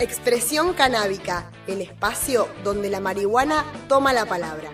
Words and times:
Expresión 0.00 0.74
canábica, 0.74 1.50
el 1.66 1.80
espacio 1.80 2.46
donde 2.62 2.88
la 2.88 3.00
marihuana 3.00 3.64
toma 3.88 4.12
la 4.12 4.26
palabra. 4.26 4.70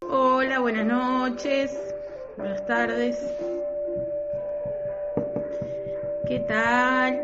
Hola, 0.00 0.58
buenas 0.58 0.86
noches, 0.86 1.70
buenas 2.36 2.66
tardes. 2.66 3.16
¿Qué 6.26 6.40
tal? 6.48 7.22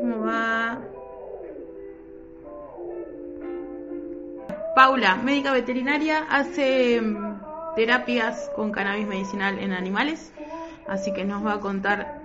¿Cómo 0.00 0.26
va? 0.26 0.80
Paula, 4.74 5.14
médica 5.14 5.52
veterinaria, 5.52 6.26
hace 6.28 7.00
mm, 7.00 7.76
terapias 7.76 8.50
con 8.56 8.72
cannabis 8.72 9.06
medicinal 9.06 9.56
en 9.60 9.72
animales, 9.72 10.32
así 10.88 11.12
que 11.12 11.24
nos 11.24 11.46
va 11.46 11.52
a 11.52 11.60
contar 11.60 12.23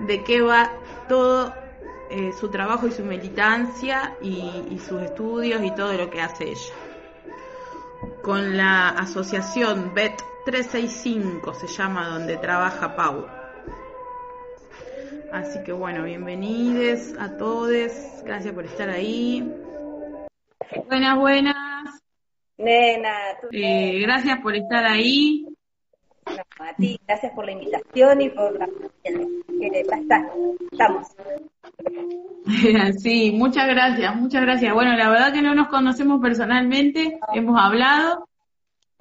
de 0.00 0.22
qué 0.24 0.40
va 0.40 0.72
todo 1.08 1.54
eh, 2.10 2.32
su 2.38 2.48
trabajo 2.50 2.86
y 2.86 2.92
su 2.92 3.04
militancia 3.04 4.16
y, 4.22 4.64
y 4.70 4.78
sus 4.78 5.02
estudios 5.02 5.62
y 5.62 5.70
todo 5.72 5.92
lo 5.94 6.10
que 6.10 6.20
hace 6.20 6.50
ella 6.50 6.74
con 8.22 8.56
la 8.56 8.88
asociación 8.90 9.92
BET 9.94 10.20
365 10.44 11.54
se 11.54 11.66
llama 11.68 12.08
donde 12.08 12.36
trabaja 12.36 12.94
Pau. 12.94 13.26
Así 15.32 15.62
que 15.64 15.72
bueno, 15.72 16.04
bienvenidos 16.04 17.14
a 17.18 17.36
todos, 17.36 17.92
gracias 18.24 18.54
por 18.54 18.64
estar 18.64 18.88
ahí. 18.88 19.48
Buenas, 20.88 21.18
buenas. 21.18 22.02
Nena, 22.58 23.38
tú 23.40 23.48
Eh, 23.52 24.00
gracias 24.00 24.40
por 24.40 24.54
estar 24.56 24.84
ahí. 24.84 25.46
no, 26.26 26.64
a 26.64 26.74
ti, 26.74 26.98
gracias 27.06 27.32
por 27.32 27.44
la 27.44 27.52
invitación 27.52 28.20
y 28.20 28.30
por 28.30 28.58
la 28.58 28.68
que 29.70 29.82
ya 29.88 29.96
está, 29.96 30.28
estamos. 30.70 31.08
Sí, 32.98 33.32
muchas 33.32 33.66
gracias, 33.66 34.14
muchas 34.14 34.42
gracias. 34.42 34.72
Bueno, 34.72 34.96
la 34.96 35.10
verdad 35.10 35.32
que 35.32 35.42
no 35.42 35.54
nos 35.54 35.66
conocemos 35.68 36.20
personalmente, 36.20 37.18
hemos 37.34 37.60
hablado. 37.60 38.28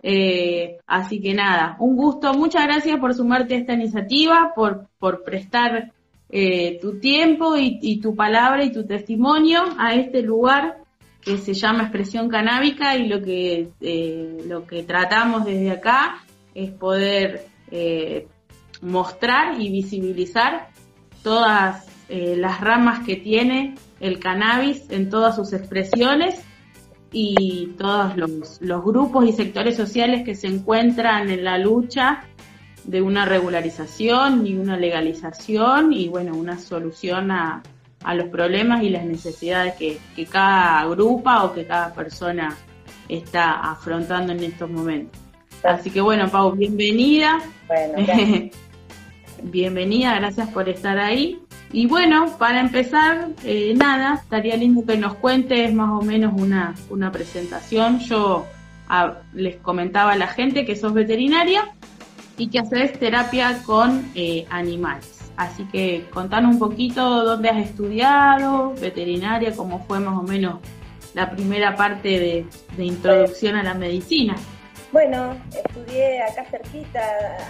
Eh, 0.02 0.77
así 0.86 1.21
que 1.21 1.33
nada, 1.33 1.77
un 1.80 1.95
gusto, 1.95 2.33
muchas 2.33 2.63
gracias 2.66 2.99
por 2.99 3.13
sumarte 3.13 3.55
a 3.55 3.58
esta 3.59 3.73
iniciativa, 3.73 4.52
por, 4.55 4.88
por 4.99 5.23
prestar 5.23 5.91
eh, 6.30 6.80
tu 6.81 6.99
tiempo 6.99 7.55
y, 7.55 7.99
tu 8.02 8.16
palabra 8.16 8.63
y 8.63 8.71
tu 8.71 8.86
testimonio 8.86 9.63
a 9.77 9.93
este 9.93 10.21
lugar 10.21 10.77
que 11.21 11.38
se 11.38 11.53
llama 11.53 11.83
Expresión 11.83 12.30
Canábica 12.30 12.95
y 12.97 13.08
lo 13.08 13.21
que, 13.21 13.69
eh, 13.81 14.43
lo 14.47 14.66
que 14.67 14.83
tratamos 14.83 15.45
desde 15.45 15.71
acá 15.71 16.23
es 16.53 16.71
poder 16.71 17.45
mostrar 18.86 19.59
y 19.59 19.69
visibilizar 19.69 20.69
todas 21.23 21.88
eh, 22.08 22.36
las 22.38 22.61
ramas 22.61 23.03
que 23.03 23.16
tiene 23.16 23.75
el 24.00 24.19
cannabis 24.19 24.89
en 24.89 25.09
todas 25.09 25.36
sus 25.36 25.53
expresiones 25.53 26.39
y 27.11 27.73
todos 27.77 28.15
los, 28.15 28.61
los 28.61 28.83
grupos 28.83 29.26
y 29.26 29.32
sectores 29.32 29.76
sociales 29.76 30.23
que 30.23 30.36
se 30.36 30.48
encuentran 30.48 31.30
en 31.30 31.43
la 31.43 31.58
lucha 31.58 32.26
de 32.83 33.02
una 33.02 33.26
regularización 33.26 34.45
y 34.45 34.55
una 34.55 34.77
legalización 34.77 35.92
y 35.92 36.08
bueno, 36.08 36.36
una 36.36 36.60
solución 36.60 37.31
a, 37.31 37.64
a 38.04 38.14
los 38.14 38.27
problemas 38.27 38.83
y 38.83 38.89
las 38.89 39.05
necesidades 39.05 39.73
que, 39.76 39.98
que 40.15 40.27
cada 40.27 40.86
grupa 40.86 41.43
o 41.43 41.54
que 41.54 41.65
cada 41.65 41.92
persona 41.93 42.55
está 43.10 43.54
afrontando 43.61 44.33
en 44.33 44.43
estos 44.43 44.70
momentos. 44.70 45.20
Así 45.64 45.89
que 45.89 46.02
bueno, 46.02 46.30
Pau, 46.30 46.52
bienvenida. 46.52 47.39
Bueno. 47.67 48.52
Bienvenida, 49.52 50.16
gracias 50.16 50.50
por 50.50 50.67
estar 50.67 50.98
ahí. 50.98 51.39
Y 51.72 51.86
bueno, 51.86 52.36
para 52.39 52.60
empezar, 52.60 53.30
eh, 53.44 53.73
nada, 53.76 54.16
estaría 54.16 54.58
lindo 54.58 54.83
que 54.83 54.98
nos 54.98 55.14
cuentes 55.16 55.72
más 55.72 55.92
o 55.92 56.02
menos 56.02 56.33
una, 56.36 56.73
una 56.89 57.11
presentación. 57.11 58.00
Yo 58.00 58.48
ah, 58.89 59.17
les 59.34 59.58
comentaba 59.58 60.14
a 60.14 60.17
la 60.17 60.28
gente 60.28 60.66
que 60.66 60.76
sos 60.76 60.94
veterinaria 60.94 61.76
y 62.39 62.48
que 62.48 62.58
haces 62.58 62.98
terapia 63.00 63.61
con 63.64 64.10
eh, 64.16 64.48
animales. 64.50 65.32
Así 65.38 65.64
que 65.66 66.08
contanos 66.11 66.54
un 66.54 66.60
poquito 66.60 67.23
dónde 67.23 67.50
has 67.50 67.67
estudiado, 67.67 68.73
veterinaria, 68.82 69.55
cómo 69.55 69.86
fue 69.86 70.00
más 70.00 70.17
o 70.17 70.23
menos 70.23 70.55
la 71.14 71.30
primera 71.30 71.76
parte 71.76 72.10
de, 72.10 72.45
de 72.76 72.86
introducción 72.86 73.55
a 73.58 73.64
la 73.64 73.76
medicina. 73.76 74.36
Bueno, 74.95 75.38
estudié 75.52 76.23
acá 76.23 76.45
cerquita, 76.45 77.02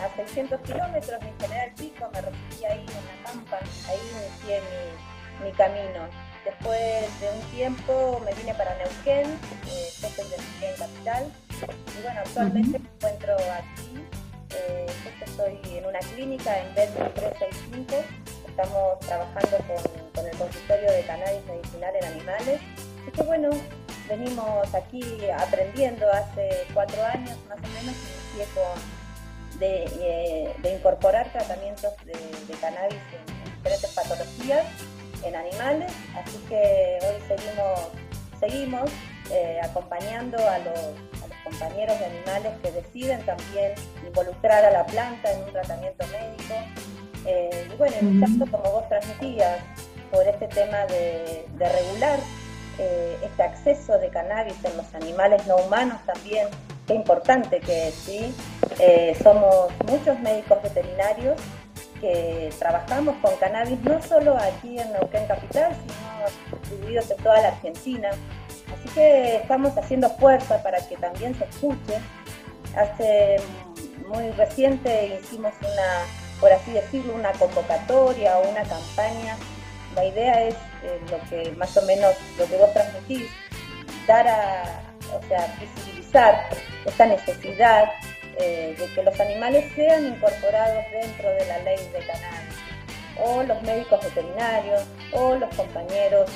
a 0.03 0.15
600 0.15 0.59
kilómetros, 0.61 1.21
en 1.21 1.39
General 1.39 1.71
Pico, 1.77 2.09
me 2.11 2.21
recibí 2.21 2.65
ahí 2.65 2.79
en 2.79 3.05
La 3.05 3.23
Pampa, 3.23 3.59
ahí 3.87 3.99
inicié 4.01 4.61
mi, 4.61 5.45
mi 5.45 5.51
camino. 5.51 6.09
Después 6.43 7.19
de 7.21 7.29
un 7.29 7.41
tiempo 7.51 8.19
me 8.25 8.33
vine 8.33 8.51
para 8.55 8.75
Neuquén, 8.77 9.29
eh, 9.67 9.89
yo 10.01 10.09
soy 10.09 10.27
de 10.27 10.37
Neuquén 10.37 10.75
Capital, 10.79 11.31
y 11.95 12.01
bueno, 12.01 12.19
actualmente 12.21 12.79
me 12.79 12.89
encuentro 12.89 13.35
aquí, 13.35 14.03
eh, 14.49 14.87
justo 15.03 15.25
estoy 15.25 15.77
en 15.77 15.85
una 15.85 15.99
clínica 15.99 16.57
en 16.57 16.73
BET 16.73 16.95
365, 17.13 17.95
estamos 18.47 18.99
trabajando 19.01 19.57
con, 19.67 20.11
con 20.15 20.25
el 20.25 20.35
consultorio 20.35 20.91
de 20.91 21.03
cannabis 21.03 21.45
medicinal 21.45 21.93
en 21.95 22.05
animales, 22.05 22.59
así 23.03 23.11
que 23.11 23.21
bueno, 23.21 23.51
venimos 24.07 24.73
aquí 24.73 25.03
aprendiendo 25.37 26.05
hace 26.11 26.67
cuatro 26.73 27.03
años 27.03 27.37
más 27.49 27.57
o 27.57 27.67
menos, 27.67 27.95
inicié 27.95 28.45
con 28.53 29.05
de, 29.59 29.85
eh, 29.99 30.55
de 30.61 30.73
incorporar 30.73 31.31
tratamientos 31.31 31.93
de, 32.05 32.13
de 32.13 32.53
cannabis 32.59 32.99
en 33.13 33.55
diferentes 33.55 33.91
patologías 33.93 34.65
en 35.23 35.35
animales, 35.35 35.91
así 36.15 36.37
que 36.49 36.99
hoy 37.01 37.21
seguimos, 37.27 37.79
seguimos 38.39 38.91
eh, 39.31 39.59
acompañando 39.63 40.37
a 40.37 40.59
los, 40.59 40.77
a 40.77 41.27
los 41.27 41.37
compañeros 41.43 41.97
de 41.99 42.05
animales 42.05 42.53
que 42.61 42.71
deciden 42.71 43.25
también 43.25 43.73
involucrar 44.05 44.65
a 44.65 44.71
la 44.71 44.85
planta 44.85 45.31
en 45.31 45.43
un 45.43 45.51
tratamiento 45.51 46.05
médico. 46.07 46.53
Eh, 47.25 47.69
y 47.73 47.75
bueno, 47.77 47.95
en 48.01 48.19
mi 48.19 48.21
caso, 48.21 48.51
como 48.51 48.71
vos 48.71 48.87
transmitías, 48.87 49.59
por 50.11 50.27
este 50.27 50.47
tema 50.47 50.85
de, 50.85 51.47
de 51.57 51.69
regular 51.69 52.19
eh, 52.77 53.17
este 53.23 53.43
acceso 53.43 53.97
de 53.97 54.09
cannabis 54.09 54.55
en 54.63 54.77
los 54.77 54.93
animales 54.93 55.45
no 55.47 55.55
humanos 55.55 55.99
también, 56.05 56.47
qué 56.87 56.93
importante 56.93 57.59
que 57.59 57.87
es, 57.89 57.95
¿sí? 57.95 58.35
Eh, 58.79 59.17
somos 59.21 59.69
muchos 59.87 60.19
médicos 60.19 60.61
veterinarios 60.61 61.39
que 62.01 62.53
trabajamos 62.59 63.15
con 63.21 63.35
cannabis 63.37 63.79
no 63.81 64.01
solo 64.01 64.37
aquí 64.37 64.77
en 64.77 64.91
Neuquén 64.91 65.25
Capital, 65.27 65.71
sino 65.73 66.59
distribuidos 66.59 67.09
en 67.11 67.17
toda 67.17 67.41
la 67.41 67.47
Argentina. 67.49 68.09
Así 68.73 68.89
que 68.93 69.37
estamos 69.37 69.77
haciendo 69.77 70.09
fuerza 70.09 70.61
para 70.61 70.79
que 70.87 70.97
también 70.97 71.33
se 71.35 71.45
escuche. 71.45 71.99
Hace 72.75 73.37
muy 74.07 74.29
reciente 74.31 75.19
hicimos 75.21 75.53
una, 75.61 76.39
por 76.41 76.51
así 76.51 76.71
decirlo, 76.71 77.15
una 77.15 77.31
convocatoria 77.33 78.37
o 78.39 78.49
una 78.49 78.63
campaña 78.63 79.37
la 79.95 80.05
idea 80.05 80.47
es 80.47 80.55
eh, 80.83 80.99
lo 81.09 81.19
que 81.29 81.51
más 81.51 81.75
o 81.77 81.81
menos 81.83 82.13
lo 82.37 82.45
que 82.45 82.57
vos 82.57 82.71
transmitís, 82.73 83.29
dar 84.07 84.27
a, 84.27 84.81
o 85.13 85.27
sea, 85.27 85.55
visibilizar 85.59 86.49
esta 86.85 87.05
necesidad 87.05 87.85
eh, 88.37 88.75
de 88.77 88.93
que 88.93 89.03
los 89.03 89.19
animales 89.19 89.65
sean 89.75 90.07
incorporados 90.07 90.83
dentro 90.91 91.29
de 91.29 91.45
la 91.47 91.59
ley 91.59 91.77
de 91.77 91.99
cannabis, 92.05 92.55
o 93.17 93.43
los 93.43 93.61
médicos 93.63 94.03
veterinarios, 94.03 94.83
o 95.13 95.35
los 95.35 95.55
compañeros 95.55 96.29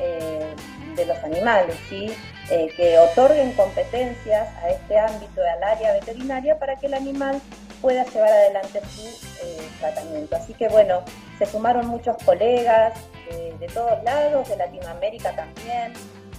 eh, 0.00 0.52
de 0.96 1.06
los 1.06 1.18
animales, 1.18 1.76
¿sí? 1.88 2.12
Que 2.48 2.98
otorguen 2.98 3.52
competencias 3.52 4.48
a 4.62 4.68
este 4.68 4.98
ámbito, 4.98 5.40
al 5.40 5.62
área 5.62 5.92
veterinaria, 5.92 6.58
para 6.58 6.76
que 6.76 6.86
el 6.86 6.94
animal 6.94 7.40
pueda 7.80 8.04
llevar 8.04 8.28
adelante 8.28 8.80
su 8.80 9.33
eh, 9.44 9.68
tratamiento. 9.80 10.36
Así 10.36 10.54
que 10.54 10.68
bueno, 10.68 11.02
se 11.38 11.46
sumaron 11.46 11.86
muchos 11.86 12.16
colegas 12.24 12.94
de, 13.30 13.52
de 13.58 13.66
todos 13.68 14.02
lados, 14.02 14.48
de 14.48 14.56
Latinoamérica 14.56 15.34
también. 15.34 15.92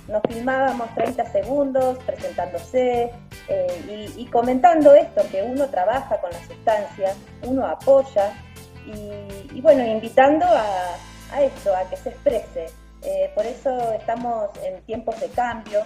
Nos 0.08 0.22
filmábamos 0.28 0.94
30 0.94 1.26
segundos 1.32 1.98
presentándose 2.06 3.12
eh, 3.48 4.14
y, 4.16 4.26
comentando 4.28 4.94
esto, 4.94 5.24
que 5.32 5.42
uno 5.42 5.68
trabaja 5.68 6.20
con 6.22 6.30
la 6.32 6.40
sustancia, 6.46 7.16
uno 7.44 7.66
apoya 7.66 8.34
y, 8.86 9.60
bueno, 9.62 9.84
invitando 9.84 10.46
a, 10.46 10.96
a, 11.32 11.42
esto, 11.42 11.76
a 11.76 11.90
que 11.90 11.98
se 11.98 12.10
exprese. 12.10 12.68
Eh, 13.02 13.32
por 13.34 13.48
eso 13.48 13.94
estamos 13.94 14.50
en 14.64 14.80
tiempos 14.84 15.20
de 15.20 15.30
cambio, 15.30 15.82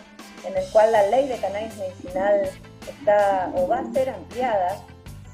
en 0.45 0.57
el 0.57 0.69
cual 0.71 0.91
la 0.91 1.03
ley 1.03 1.29
de 1.29 1.37
cannabis 1.37 1.77
medicinal 1.77 2.49
está 2.89 3.51
o 3.55 3.67
va 3.67 3.79
a 3.79 3.93
ser 3.93 4.09
ampliada. 4.09 4.81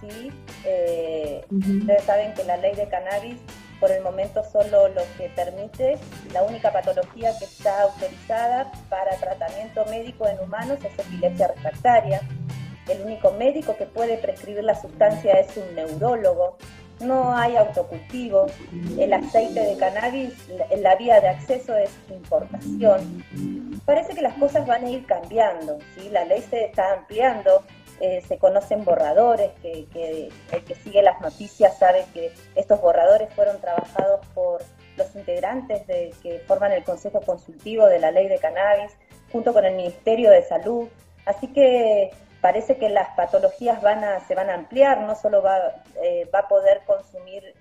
¿Sí? 0.09 0.31
Eh, 0.65 1.45
ustedes 1.49 2.03
saben 2.03 2.33
que 2.33 2.43
la 2.43 2.57
ley 2.57 2.75
de 2.75 2.87
cannabis 2.87 3.37
por 3.79 3.91
el 3.91 4.01
momento 4.01 4.43
solo 4.43 4.87
lo 4.89 5.01
que 5.17 5.29
permite, 5.35 5.97
la 6.33 6.43
única 6.43 6.71
patología 6.71 7.37
que 7.37 7.45
está 7.45 7.83
autorizada 7.83 8.71
para 8.89 9.15
tratamiento 9.17 9.85
médico 9.85 10.27
en 10.27 10.39
humanos 10.39 10.79
es 10.83 10.97
epilepsia 10.97 11.49
refractaria. 11.49 12.21
El 12.87 13.01
único 13.01 13.31
médico 13.31 13.75
que 13.77 13.85
puede 13.85 14.17
prescribir 14.17 14.63
la 14.63 14.79
sustancia 14.79 15.33
es 15.33 15.55
un 15.57 15.75
neurólogo. 15.75 16.57
No 17.01 17.35
hay 17.35 17.57
autocultivo. 17.57 18.45
El 18.97 19.11
aceite 19.11 19.59
de 19.59 19.77
cannabis, 19.77 20.33
la 20.77 20.95
vía 20.95 21.19
de 21.19 21.29
acceso 21.29 21.75
es 21.75 21.89
importación. 22.09 23.23
Parece 23.85 24.13
que 24.13 24.21
las 24.21 24.35
cosas 24.35 24.65
van 24.65 24.85
a 24.85 24.89
ir 24.89 25.05
cambiando. 25.05 25.77
¿sí? 25.95 26.09
La 26.09 26.25
ley 26.25 26.41
se 26.49 26.65
está 26.65 26.93
ampliando 26.93 27.63
eh, 27.99 28.21
se 28.27 28.37
conocen 28.37 28.83
borradores, 28.83 29.51
que, 29.61 29.87
el 30.51 30.63
que 30.63 30.75
sigue 30.75 31.01
las 31.01 31.21
noticias 31.21 31.77
sabe 31.77 32.05
que 32.13 32.33
estos 32.55 32.81
borradores 32.81 33.33
fueron 33.33 33.59
trabajados 33.61 34.25
por 34.33 34.61
los 34.97 35.15
integrantes 35.15 35.85
de, 35.87 36.13
que 36.21 36.39
forman 36.39 36.71
el 36.73 36.83
Consejo 36.83 37.21
Consultivo 37.21 37.87
de 37.87 37.99
la 37.99 38.11
Ley 38.11 38.27
de 38.27 38.39
Cannabis, 38.39 38.91
junto 39.31 39.53
con 39.53 39.65
el 39.65 39.75
Ministerio 39.75 40.31
de 40.31 40.43
Salud. 40.43 40.87
Así 41.25 41.47
que 41.47 42.11
parece 42.41 42.77
que 42.77 42.89
las 42.89 43.09
patologías 43.15 43.81
van 43.81 44.03
a, 44.03 44.19
se 44.21 44.35
van 44.35 44.49
a 44.49 44.55
ampliar, 44.55 45.01
no 45.01 45.15
solo 45.15 45.41
va, 45.41 45.83
eh, 46.03 46.29
va 46.33 46.39
a 46.39 46.47
poder 46.47 46.81
consumir 46.85 47.55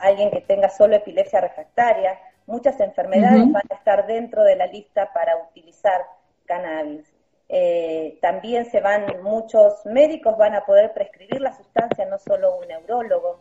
alguien 0.00 0.30
que 0.30 0.40
tenga 0.40 0.68
solo 0.68 0.96
epilepsia 0.96 1.40
refractaria, 1.40 2.18
muchas 2.46 2.78
enfermedades 2.80 3.50
van 3.50 3.62
a 3.70 3.74
estar 3.74 4.06
dentro 4.06 4.42
de 4.44 4.56
la 4.56 4.66
lista 4.66 5.12
para 5.12 5.36
utilizar 5.36 6.02
cannabis. 6.46 7.19
Eh, 7.52 8.16
también 8.22 8.70
se 8.70 8.80
van, 8.80 9.22
muchos 9.22 9.84
médicos 9.84 10.36
van 10.36 10.54
a 10.54 10.64
poder 10.64 10.92
prescribir 10.92 11.40
la 11.40 11.56
sustancia, 11.56 12.06
no 12.06 12.18
solo 12.18 12.56
un 12.56 12.68
neurólogo. 12.68 13.40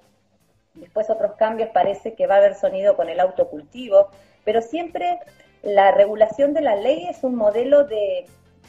Después 0.74 1.10
otros 1.10 1.34
cambios 1.36 1.70
parece 1.70 2.16
que 2.16 2.26
va 2.26 2.36
a 2.36 2.38
haber 2.40 2.56
sonido 2.56 2.96
con 2.96 3.10
el 3.10 3.20
autocultivo, 3.20 4.10
pero 4.44 4.62
siempre 4.62 5.20
la 5.62 5.92
regulación 5.92 6.54
de 6.54 6.62
la 6.62 6.76
ley 6.76 7.08
es 7.08 7.24
un 7.24 7.36
modelo 7.36 7.84
de, 7.84 8.26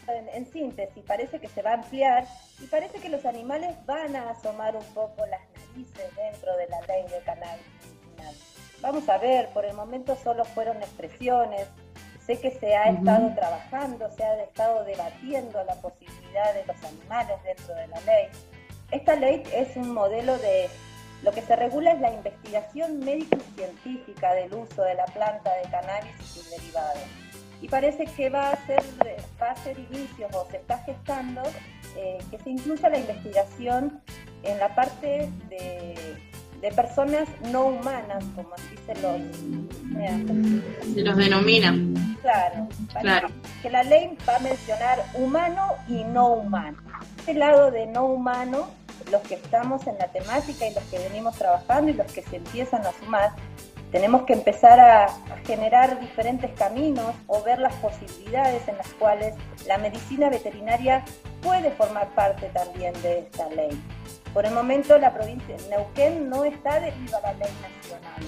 en, 0.09 0.47
síntesis, 0.47 1.03
parece 1.05 1.39
que 1.39 1.49
se 1.49 1.63
va 1.63 1.71
a 1.71 1.75
ampliar 1.75 2.25
y 2.61 2.67
parece 2.67 3.01
que 3.01 3.09
los 3.09 3.25
animales 3.25 3.75
van 3.87 4.17
a 4.17 4.31
asomar 4.31 4.77
un 4.77 4.85
poco 4.93 5.25
las 5.27 5.41
narices 5.55 6.17
dentro 6.17 6.57
de 6.57 6.69
la 6.69 6.81
ley 6.83 7.05
de 7.05 7.21
cannabis 7.25 7.67
Vamos 8.83 9.09
a 9.11 9.19
ver, 9.19 9.49
por 9.51 9.67
el 9.67 9.75
momento 9.75 10.17
solo 10.17 10.45
fueron 10.45 10.79
expresiones, 10.79 11.69
Sé 12.31 12.39
que 12.39 12.53
se 12.53 12.77
ha 12.77 12.91
estado 12.91 13.35
trabajando, 13.35 14.09
se 14.13 14.23
ha 14.23 14.41
estado 14.45 14.85
debatiendo 14.85 15.65
la 15.65 15.75
posibilidad 15.75 16.55
de 16.55 16.65
los 16.65 16.77
animales 16.85 17.43
dentro 17.43 17.75
de 17.75 17.89
la 17.89 18.01
ley. 18.03 18.29
Esta 18.93 19.17
ley 19.17 19.43
es 19.53 19.77
un 19.77 19.93
modelo 19.93 20.39
de 20.39 20.69
lo 21.25 21.33
que 21.33 21.43
se 21.43 21.57
regula 21.57 21.91
es 21.91 22.01
la 22.01 22.13
investigación 22.13 23.01
médico 23.01 23.37
científica 23.57 24.33
del 24.35 24.55
uso 24.55 24.81
de 24.85 24.95
la 24.95 25.07
planta 25.07 25.51
de 25.57 25.71
cannabis 25.71 26.13
y 26.21 26.23
sus 26.23 26.51
derivados. 26.51 27.03
Y 27.63 27.69
parece 27.69 28.05
que 28.05 28.31
va 28.31 28.51
a 28.51 28.65
ser, 28.65 28.81
va 29.43 29.51
a 29.51 29.57
ser 29.57 29.77
inicios 29.77 30.33
o 30.33 30.47
se 30.53 30.59
está 30.59 30.79
gestando 30.85 31.43
eh, 31.97 32.19
que 32.31 32.39
se 32.39 32.51
incluya 32.51 32.91
la 32.91 32.99
investigación 32.99 34.01
en 34.45 34.57
la 34.61 34.73
parte 34.77 35.29
de 35.49 36.30
de 36.61 36.71
personas 36.73 37.29
no 37.51 37.67
humanas, 37.67 38.25
como 38.35 38.55
así 38.55 38.77
se 38.87 38.95
los, 38.97 40.95
se 40.95 41.03
los 41.03 41.17
denomina. 41.17 41.75
Claro, 42.21 42.69
claro. 43.01 43.29
Que 43.63 43.71
la 43.71 43.83
ley 43.83 44.17
va 44.29 44.37
a 44.37 44.41
mencionar 44.41 44.99
humano 45.15 45.75
y 45.89 46.05
no 46.05 46.35
humano. 46.35 46.79
Este 47.19 47.35
lado 47.35 47.71
de 47.71 47.87
no 47.87 48.07
humano, 48.07 48.69
los 49.11 49.23
que 49.23 49.35
estamos 49.35 49.87
en 49.87 49.97
la 49.99 50.09
temática 50.09 50.67
y 50.67 50.75
los 50.75 50.85
que 50.85 50.99
venimos 50.99 51.37
trabajando 51.37 51.91
y 51.91 51.95
los 51.95 52.11
que 52.13 52.23
se 52.23 52.37
empiezan 52.37 52.83
a 52.87 52.93
sumar, 52.93 53.31
tenemos 53.91 54.23
que 54.23 54.33
empezar 54.33 54.79
a, 54.81 55.05
a, 55.05 55.11
generar 55.47 55.99
diferentes 56.01 56.51
caminos 56.53 57.15
o 57.27 57.43
ver 57.43 57.59
las 57.59 57.75
posibilidades 57.77 58.67
en 58.69 58.77
las 58.77 58.89
cuales 58.95 59.35
la 59.67 59.79
medicina 59.79 60.29
veterinaria 60.31 61.05
puede 61.43 61.71
formar 61.73 62.09
parte 62.15 62.49
también 62.51 62.93
de 63.03 63.21
esta 63.21 63.49
ley. 63.51 63.71
Por 64.33 64.47
el 64.47 64.55
momento 64.55 64.97
la 64.99 65.13
provincia 65.13 65.57
de 65.57 65.69
Neuquén 65.69 66.29
no 66.29 66.45
está 66.45 66.79
debido 66.79 67.17
a 67.17 67.21
la 67.21 67.33
ley 67.35 67.51
nacional 67.63 68.23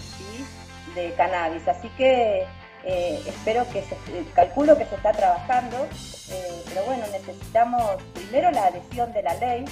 de 0.94 1.12
cannabis, 1.14 1.66
así 1.68 1.88
que 1.96 2.44
eh, 2.84 3.22
espero 3.26 3.64
que 3.72 3.82
se, 3.82 3.96
calculo 4.34 4.76
que 4.76 4.84
se 4.86 4.96
está 4.96 5.12
trabajando, 5.12 5.86
eh, 6.30 6.62
pero 6.68 6.84
bueno, 6.86 7.04
necesitamos 7.12 8.02
primero 8.14 8.50
la 8.50 8.66
adhesión 8.66 9.12
de 9.12 9.22
la 9.22 9.34
ley 9.34 9.64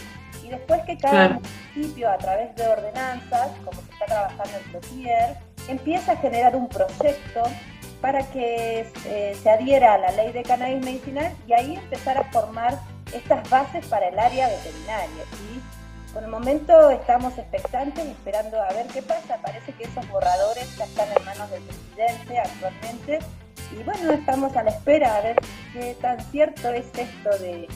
y 0.45 0.49
después 0.49 0.83
que 0.87 0.97
cada 0.97 1.41
municipio 1.75 2.09
a 2.09 2.19
través 2.19 2.55
de 2.55 2.69
ordenanzas, 2.69 3.49
como 3.65 3.83
se 3.83 3.93
está 3.93 4.07
trabajando 4.07 4.57
en 4.57 4.71
Plotier, 4.71 5.37
empiece 5.69 6.11
a 6.11 6.17
generar 6.17 6.57
un 6.57 6.69
proyecto 6.69 7.43
para 8.01 8.25
que 8.31 8.87
se 9.43 9.51
adhiera 9.51 9.95
a 9.95 9.99
la 9.99 10.11
ley 10.13 10.33
de 10.33 10.43
cannabis 10.43 10.85
medicinal 10.85 11.33
y 11.47 11.53
ahí 11.53 11.75
empezar 11.77 12.17
a 12.17 12.25
formar 12.25 12.79
estas 13.13 13.49
bases 13.51 13.87
para 13.87 14.09
el 14.09 14.19
área 14.19 14.49
veterinaria. 14.49 15.25
¿sí? 15.33 15.61
Por 16.13 16.25
el 16.25 16.29
momento 16.29 16.91
estamos 16.91 17.39
expectantes 17.39 18.05
y 18.05 18.11
esperando 18.11 18.61
a 18.61 18.69
ver 18.73 18.87
qué 18.89 19.01
pasa. 19.01 19.39
Parece 19.43 19.73
que 19.73 19.85
esos 19.85 20.09
borradores 20.09 20.77
ya 20.77 20.85
están 20.85 21.09
en 21.17 21.25
manos 21.25 21.51
del 21.51 21.63
presidente 21.63 22.39
actualmente. 22.39 23.19
Y 23.73 23.83
bueno, 23.85 24.13
estamos 24.13 24.57
a 24.57 24.65
la 24.65 24.71
espera 24.71 25.17
a 25.17 25.21
ver 25.21 25.37
qué 25.73 25.97
tan 26.01 26.19
cierto 26.31 26.71
es 26.71 26.87
esto 26.97 27.31
de, 27.39 27.69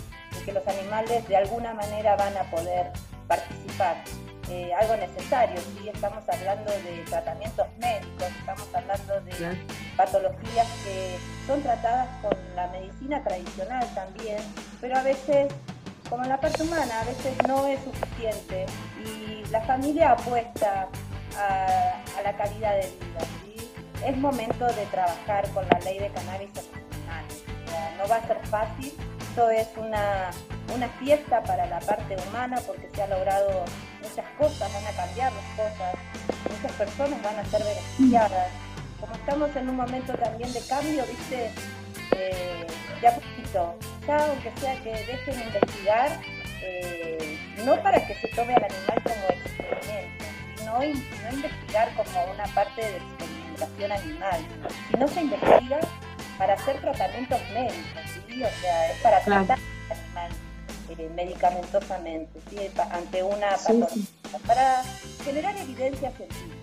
que 0.45 0.53
los 0.53 0.67
animales 0.67 1.27
de 1.29 1.37
alguna 1.37 1.75
manera 1.75 2.17
van 2.17 2.37
a 2.37 2.43
poder 2.51 2.91
participar. 3.29 4.03
Eh, 4.51 4.73
algo 4.79 4.97
necesario, 4.97 5.59
¿sí? 5.59 5.89
estamos 5.89 6.23
hablando 6.29 6.71
de 6.71 7.03
tratamientos 7.09 7.67
médicos, 7.79 8.29
estamos 8.39 8.69
hablando 8.75 9.21
de 9.23 9.59
patologías 9.97 10.69
que 10.85 11.17
son 11.47 11.63
tratadas 11.63 12.09
con 12.21 12.37
la 12.55 12.69
medicina 12.69 13.25
tradicional 13.25 13.87
también, 13.95 14.43
pero 14.83 14.99
a 14.99 15.03
veces 15.03 15.51
como 16.09 16.23
en 16.23 16.29
la 16.29 16.41
parte 16.41 16.63
humana, 16.63 17.01
a 17.01 17.05
veces 17.05 17.35
no 17.49 17.67
es 17.67 17.81
suficiente 17.83 18.67
y 19.05 19.45
la 19.51 19.63
familia 19.63 20.13
apuesta 20.13 20.89
a, 21.39 22.23
la 22.23 22.37
calidad 22.37 22.75
de 22.75 22.89
vida. 22.89 24.07
Es 24.07 24.17
momento 24.17 24.67
de 24.67 24.87
trabajar 24.87 25.49
con 25.51 25.67
la 25.69 25.79
ley 25.81 25.99
de 25.99 26.09
cannabis 26.11 26.51
medicinal. 26.55 27.25
no 27.97 28.09
va 28.09 28.17
a 28.17 28.27
ser 28.27 28.39
fácil, 28.47 28.93
esto 29.35 29.51
es 29.51 29.69
una, 29.77 30.31
una 30.73 30.89
fiesta 31.01 31.43
para 31.43 31.67
la 31.67 31.81
parte 31.81 32.17
humana 32.29 32.57
porque 32.65 32.89
se 32.95 33.03
ha 33.03 33.09
logrado 33.09 33.65
muchas 34.01 34.25
cosas, 34.39 34.73
van 34.73 34.87
a 34.87 34.97
cambiar 34.97 35.33
las 35.33 35.45
cosas, 35.57 35.95
muchas 36.49 36.73
personas 36.77 37.21
van 37.21 37.39
a 37.41 37.45
ser 37.47 37.61
beneficiadas. 37.65 38.53
Como 39.01 39.13
estamos 39.13 39.57
en 39.57 39.69
un 39.71 39.77
momento 39.77 40.13
también 40.13 40.53
de 40.53 40.61
cambio, 40.69 41.05
viste, 41.07 41.51
eh, 42.17 42.67
ya 43.03 43.13
poquito, 43.13 43.75
ya 44.07 44.25
aunque 44.25 44.53
sea 44.61 44.81
que 44.85 44.91
dejen 44.91 45.41
investigar, 45.41 46.21
eh, 46.63 47.37
no 47.65 47.83
para 47.83 48.07
que 48.07 48.15
se 48.15 48.29
tome 48.29 48.55
al 48.55 48.63
animal 48.63 49.03
como 49.03 49.27
experimento, 49.31 50.25
sino 50.57 50.79
no 50.79 51.33
investigar 51.33 51.93
como 51.97 52.25
una 52.33 52.45
parte 52.55 52.83
de 52.83 52.97
experimentación 52.99 53.91
animal, 53.91 54.41
sino 54.93 55.09
se 55.09 55.21
investiga 55.23 55.81
para 56.39 56.55
hacer 56.55 56.81
tratamientos 56.81 57.41
médicos, 57.53 58.04
¿sí? 58.35 58.43
o 58.43 58.61
sea, 58.61 58.91
es 58.91 59.01
para 59.01 59.21
tratar 59.21 59.59
al 59.59 59.97
animal 59.97 60.33
eh, 60.99 61.11
medicamentosamente, 61.15 62.41
¿sí? 62.51 62.59
ante 62.91 63.23
una 63.23 63.51
patología, 63.57 64.05
para 64.47 64.83
generar 65.25 65.57
evidencia 65.57 66.11
científica. 66.11 66.55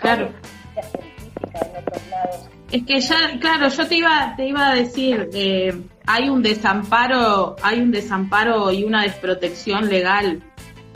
Claro. 0.00 0.32
Científica 0.74 1.58
en 1.66 1.76
otros 1.76 2.06
lados 2.08 2.50
es 2.70 2.84
que 2.84 3.00
ya, 3.00 3.38
claro, 3.40 3.68
yo 3.68 3.86
te 3.86 3.96
iba, 3.96 4.34
te 4.36 4.46
iba 4.46 4.70
a 4.70 4.74
decir, 4.74 5.28
eh, 5.32 5.76
hay 6.06 6.28
un 6.28 6.40
desamparo, 6.40 7.56
hay 7.62 7.80
un 7.80 7.90
desamparo 7.90 8.70
y 8.70 8.84
una 8.84 9.02
desprotección 9.02 9.88
legal 9.88 10.40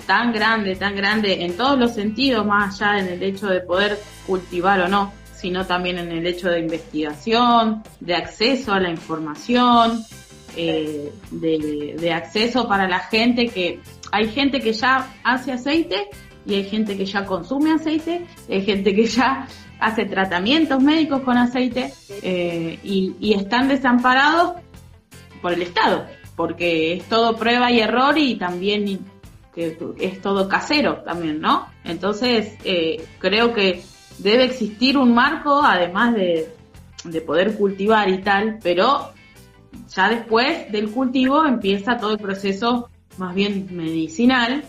tan 0.07 0.33
grande, 0.33 0.77
tan 0.77 0.95
grande 0.95 1.45
en 1.45 1.57
todos 1.57 1.77
los 1.79 1.93
sentidos, 1.95 2.47
más 2.47 2.81
allá 2.81 3.01
en 3.01 3.09
el 3.09 3.23
hecho 3.23 3.49
de 3.49 3.61
poder 3.61 3.99
cultivar 4.27 4.81
o 4.83 4.89
no, 4.89 5.13
sino 5.45 5.67
también 5.67 5.99
en 5.99 6.11
el 6.11 6.27
hecho 6.27 6.49
de 6.49 6.59
investigación, 6.59 7.83
de 8.01 8.15
acceso 8.15 8.73
a 8.73 8.81
la 8.81 8.89
información, 8.89 10.03
eh, 10.57 11.13
de, 11.31 12.13
acceso 12.15 12.67
para 12.67 12.89
la 12.89 13.01
gente 13.01 13.49
que 13.49 13.79
hay 14.11 14.29
gente 14.29 14.61
que 14.61 14.73
ya 14.73 15.15
hace 15.23 15.53
aceite 15.53 16.09
y 16.47 16.55
hay 16.55 16.65
gente 16.65 16.97
que 16.97 17.05
ya 17.05 17.27
consume 17.27 17.73
aceite, 17.73 18.25
hay 18.49 18.63
gente 18.65 18.95
que 18.95 19.05
ya 19.05 19.47
hace 19.81 20.07
tratamientos 20.07 20.83
médicos 20.83 21.21
con 21.21 21.37
aceite 21.37 21.93
eh, 22.23 22.79
y, 22.83 23.35
están 23.35 23.69
desamparados 23.69 24.55
por 25.43 25.53
el 25.53 25.61
Estado, 25.61 26.07
porque 26.37 26.95
es 26.95 27.05
todo 27.05 27.37
prueba 27.37 27.71
y 27.71 27.81
error 27.81 28.17
y 28.17 28.37
también 28.37 29.01
que 29.55 29.77
es 30.01 30.23
todo 30.23 30.49
casero 30.49 31.03
también, 31.05 31.39
¿no? 31.43 31.67
Entonces, 31.85 32.55
eh, 32.65 33.05
creo 33.19 33.53
que 33.53 33.83
debe 34.19 34.45
existir 34.45 34.97
un 34.97 35.15
marco, 35.15 35.63
además 35.63 36.15
de, 36.15 36.49
de 37.05 37.21
poder 37.21 37.57
cultivar 37.57 38.09
y 38.09 38.23
tal, 38.23 38.59
pero 38.63 39.13
ya 39.89 40.09
después 40.09 40.71
del 40.71 40.91
cultivo 40.91 41.45
empieza 41.45 41.97
todo 41.97 42.13
el 42.13 42.19
proceso 42.19 42.89
más 43.19 43.35
bien 43.35 43.69
medicinal 43.71 44.65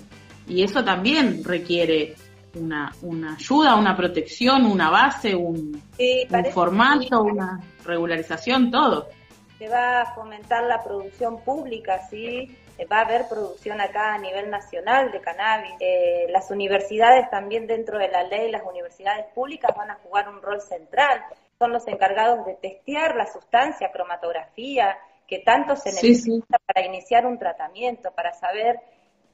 y 0.47 0.63
eso 0.63 0.83
también 0.83 1.43
requiere 1.43 2.15
una, 2.55 2.93
una 3.01 3.35
ayuda, 3.35 3.75
una 3.75 3.95
protección, 3.95 4.65
una 4.65 4.89
base, 4.89 5.35
un, 5.35 5.81
un 5.99 6.45
formato, 6.51 7.23
una 7.23 7.59
regularización, 7.83 8.71
todo. 8.71 9.09
Se 9.57 9.67
va 9.67 10.01
a 10.01 10.15
fomentar 10.15 10.63
la 10.65 10.83
producción 10.83 11.41
pública, 11.43 12.01
¿sí? 12.09 12.55
Va 12.91 12.99
a 12.99 13.01
haber 13.01 13.27
producción 13.29 13.79
acá 13.79 14.13
a 14.13 14.17
nivel 14.17 14.49
nacional 14.49 15.11
de 15.11 15.21
cannabis. 15.21 15.71
Eh, 15.79 16.27
las 16.29 16.51
universidades 16.51 17.29
también 17.29 17.67
dentro 17.67 17.97
de 17.97 18.09
la 18.09 18.23
ley, 18.23 18.51
las 18.51 18.63
universidades 18.63 19.25
públicas 19.33 19.75
van 19.75 19.91
a 19.91 19.95
jugar 19.95 20.27
un 20.27 20.41
rol 20.41 20.61
central. 20.61 21.23
Son 21.57 21.71
los 21.71 21.87
encargados 21.87 22.45
de 22.45 22.55
testear 22.55 23.15
la 23.15 23.27
sustancia, 23.27 23.91
cromatografía, 23.91 24.97
que 25.27 25.39
tanto 25.39 25.75
se 25.75 25.89
necesita 25.89 26.59
para 26.65 26.85
iniciar 26.85 27.25
un 27.25 27.39
tratamiento, 27.39 28.11
para 28.11 28.33
saber 28.33 28.79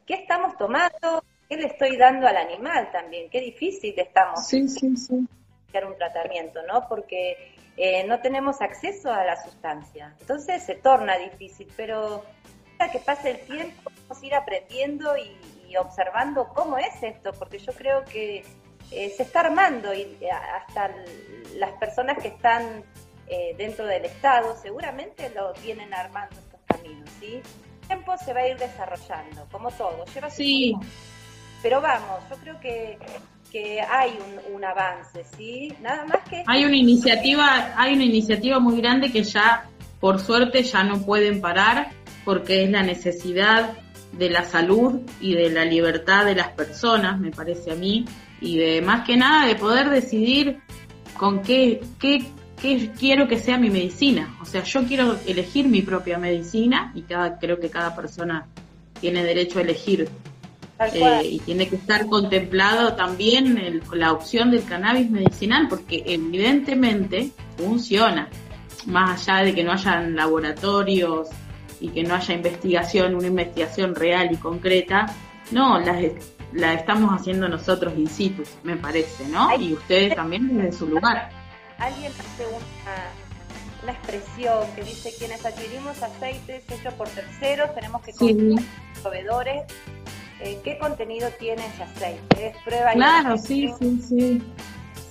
qué 0.06 0.14
estamos 0.14 0.56
tomando, 0.58 1.24
qué 1.50 1.58
le 1.58 1.68
estoy 1.68 1.98
dando 1.98 2.28
al 2.28 2.38
animal 2.38 2.90
también, 2.92 3.30
qué 3.30 3.42
difícil 3.42 3.94
estamos 3.98 4.48
sí, 4.48 4.68
sí, 4.68 4.96
sí. 4.96 5.16
iniciar 5.16 5.86
un 5.86 5.98
tratamiento, 5.98 6.62
¿no? 6.64 6.88
Porque 6.88 7.56
eh, 7.76 8.06
no 8.06 8.22
tenemos 8.22 8.62
acceso 8.62 9.12
a 9.12 9.24
la 9.24 9.36
sustancia. 9.36 10.16
Entonces 10.20 10.64
se 10.64 10.76
torna 10.76 11.18
difícil, 11.18 11.68
pero 11.76 12.24
que 12.90 13.00
pase 13.00 13.32
el 13.32 13.40
tiempo 13.42 13.92
vamos 14.08 14.24
a 14.24 14.26
ir 14.26 14.36
aprendiendo 14.36 15.16
y, 15.18 15.32
observando 15.80 16.50
cómo 16.54 16.78
es 16.78 17.02
esto, 17.02 17.32
porque 17.32 17.58
yo 17.58 17.72
creo 17.72 18.04
que 18.04 18.44
eh, 18.92 19.14
se 19.16 19.24
está 19.24 19.40
armando 19.40 19.94
y 19.94 20.02
eh, 20.20 20.30
hasta 20.30 20.92
las 21.56 21.72
personas 21.80 22.18
que 22.22 22.28
están 22.28 22.84
eh, 23.26 23.56
dentro 23.58 23.86
del 23.86 24.04
Estado 24.04 24.54
seguramente 24.62 25.32
lo 25.34 25.54
vienen 25.64 25.94
armando 25.94 26.36
estos 26.38 26.60
caminos, 26.66 27.10
¿sí? 27.22 27.36
El 27.36 27.88
tiempo 27.88 28.18
se 28.18 28.34
va 28.34 28.42
a 28.42 28.50
ir 28.50 28.58
desarrollando, 28.58 29.48
como 29.50 29.72
todo, 29.72 30.04
lleva 30.14 30.30
sí. 30.30 30.76
Pero 31.64 31.80
vamos, 31.80 32.20
yo 32.30 32.36
creo 32.36 32.60
que, 32.60 33.00
que 33.50 33.80
hay 33.80 34.20
un, 34.20 34.56
un, 34.56 34.66
avance, 34.66 35.24
¿sí? 35.38 35.74
Nada 35.80 36.04
más 36.06 36.18
que... 36.30 36.44
Hay 36.48 36.66
una 36.66 36.76
iniciativa, 36.76 37.74
hay 37.78 37.94
una 37.94 38.04
iniciativa 38.04 38.60
muy 38.60 38.82
grande 38.82 39.10
que 39.10 39.24
ya, 39.24 39.70
por 40.02 40.20
suerte, 40.20 40.64
ya 40.64 40.84
no 40.84 41.02
pueden 41.02 41.40
parar, 41.40 41.92
porque 42.26 42.64
es 42.64 42.70
la 42.70 42.84
necesidad 42.84 43.78
de 44.14 44.30
la 44.30 44.44
salud 44.44 45.02
y 45.20 45.36
de 45.36 45.50
la 45.50 45.66
libertad 45.66 46.26
de 46.26 46.36
las 46.36 46.50
personas, 46.50 47.20
me 47.20 47.32
parece 47.32 47.72
a 47.72 47.76
mí, 47.76 48.06
y 48.42 48.58
de 48.58 48.82
más 48.82 49.06
que 49.06 49.18
nada 49.18 49.48
de 49.48 49.56
poder 49.56 49.90
decidir 49.90 50.60
con 51.18 51.42
qué, 51.42 51.82
qué 52.00 52.26
qué 52.62 52.92
quiero 52.98 53.28
que 53.28 53.40
sea 53.40 53.58
mi 53.58 53.70
medicina. 53.70 54.38
O 54.42 54.46
sea, 54.46 54.64
yo 54.64 54.86
quiero 54.86 55.18
elegir 55.26 55.68
mi 55.68 55.82
propia 55.82 56.18
medicina 56.18 56.92
y 56.96 57.02
cada, 57.02 57.40
creo 57.40 57.60
que 57.60 57.70
cada 57.70 57.96
persona 57.96 58.48
tiene 59.00 59.24
derecho 59.24 59.60
a 59.60 59.64
elegir. 59.64 60.08
Eh, 60.94 61.22
y 61.24 61.40
tiene 61.40 61.68
que 61.68 61.76
estar 61.76 62.08
contemplado 62.08 62.94
también 62.94 63.58
el, 63.60 63.84
la 63.94 64.14
opción 64.14 64.50
del 64.50 64.64
cannabis 64.64 65.10
medicinal, 65.12 65.68
porque 65.70 66.04
evidentemente 66.06 67.32
funciona. 67.58 68.30
Más 68.88 69.28
allá 69.28 69.46
de 69.46 69.54
que 69.54 69.64
no 69.64 69.74
hayan 69.74 70.16
laboratorios 70.16 71.30
y 71.82 71.90
que 71.90 72.04
no 72.04 72.16
haya 72.16 72.34
investigación, 72.34 73.16
una 73.16 73.28
investigación 73.28 73.96
real 73.96 74.32
y 74.32 74.38
concreta, 74.38 75.08
no, 75.52 75.80
la, 75.80 76.00
la 76.54 76.74
estamos 76.76 77.12
haciendo 77.12 77.50
nosotros 77.50 77.94
in 77.98 78.08
situ, 78.08 78.44
me 78.64 78.78
parece, 78.78 79.28
¿no? 79.28 79.54
Y 79.60 79.74
ustedes 79.74 80.16
también 80.16 80.56
desde 80.56 80.72
su 80.78 80.88
lugar. 80.88 81.30
alguien 81.80 82.12
hace 82.12 82.46
una, 82.48 82.96
una 83.84 83.92
expresión 83.92 84.68
que 84.76 84.84
dice 84.84 85.12
quienes 85.18 85.46
adquirimos 85.46 86.02
aceites 86.02 86.64
hechos 86.70 86.94
por 86.94 87.10
terceros 87.10 87.74
tenemos 87.74 88.02
que 88.04 88.14
sí. 88.14 88.56
proveedores 89.02 89.64
eh, 90.40 90.60
qué 90.64 90.78
contenido 90.78 91.30
tiene 91.40 91.66
ese 91.66 91.84
aceite 91.84 92.48
es 92.48 92.58
prueba 92.64 92.92
claro 92.94 93.38
sí 93.38 93.72
sí 93.80 94.02
sí. 94.08 94.42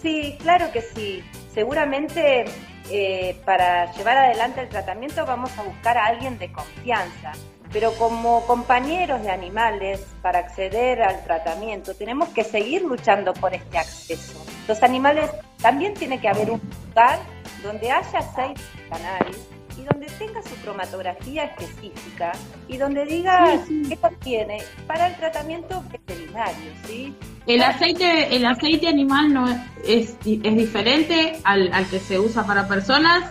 Sí 0.00 0.36
claro 0.40 0.70
que 0.72 0.80
sí. 0.80 1.22
Seguramente 1.52 2.46
eh, 2.90 3.40
para 3.44 3.92
llevar 3.92 4.18
adelante 4.18 4.61
el 4.61 4.68
tratamiento 4.68 5.25
vamos 5.25 5.56
a 5.59 5.62
buscar 5.62 5.97
a 5.97 6.06
alguien 6.06 6.38
de 6.38 6.52
confianza 6.52 7.32
pero 7.73 7.92
como 7.94 8.44
compañeros 8.47 9.23
de 9.23 9.30
animales, 9.30 10.04
para 10.23 10.40
acceder 10.40 11.02
al 11.02 11.23
tratamiento, 11.25 11.94
tenemos 11.94 12.28
que 12.30 12.42
seguir 12.42 12.82
luchando 12.82 13.32
por 13.35 13.54
este 13.54 13.78
acceso. 13.78 14.44
Los 14.66 14.82
animales 14.82 15.30
también 15.61 15.94
tiene 15.94 16.20
que 16.20 16.28
haber 16.28 16.50
un 16.50 16.61
lugar 16.88 17.18
donde 17.62 17.90
haya 17.90 18.20
de 18.20 18.54
cannabis 18.88 19.38
y 19.78 19.85
donde 19.85 20.06
tenga 20.18 20.42
su 20.42 20.54
cromatografía 20.62 21.44
específica 21.44 22.32
y 22.66 22.76
donde 22.76 23.04
diga 23.04 23.59
qué 23.88 23.97
contiene 23.97 24.59
para 24.87 25.06
el 25.06 25.14
tratamiento 25.16 25.82
veterinario, 25.90 26.73
¿sí? 26.87 27.14
El 27.54 27.62
aceite, 27.62 28.37
el 28.37 28.47
aceite 28.47 28.87
animal 28.87 29.33
no 29.33 29.49
es, 29.85 30.16
es 30.25 30.57
diferente 30.57 31.40
al, 31.45 31.73
al 31.73 31.87
que 31.87 31.99
se 31.99 32.19
usa 32.19 32.47
para 32.47 32.69
personas 32.69 33.25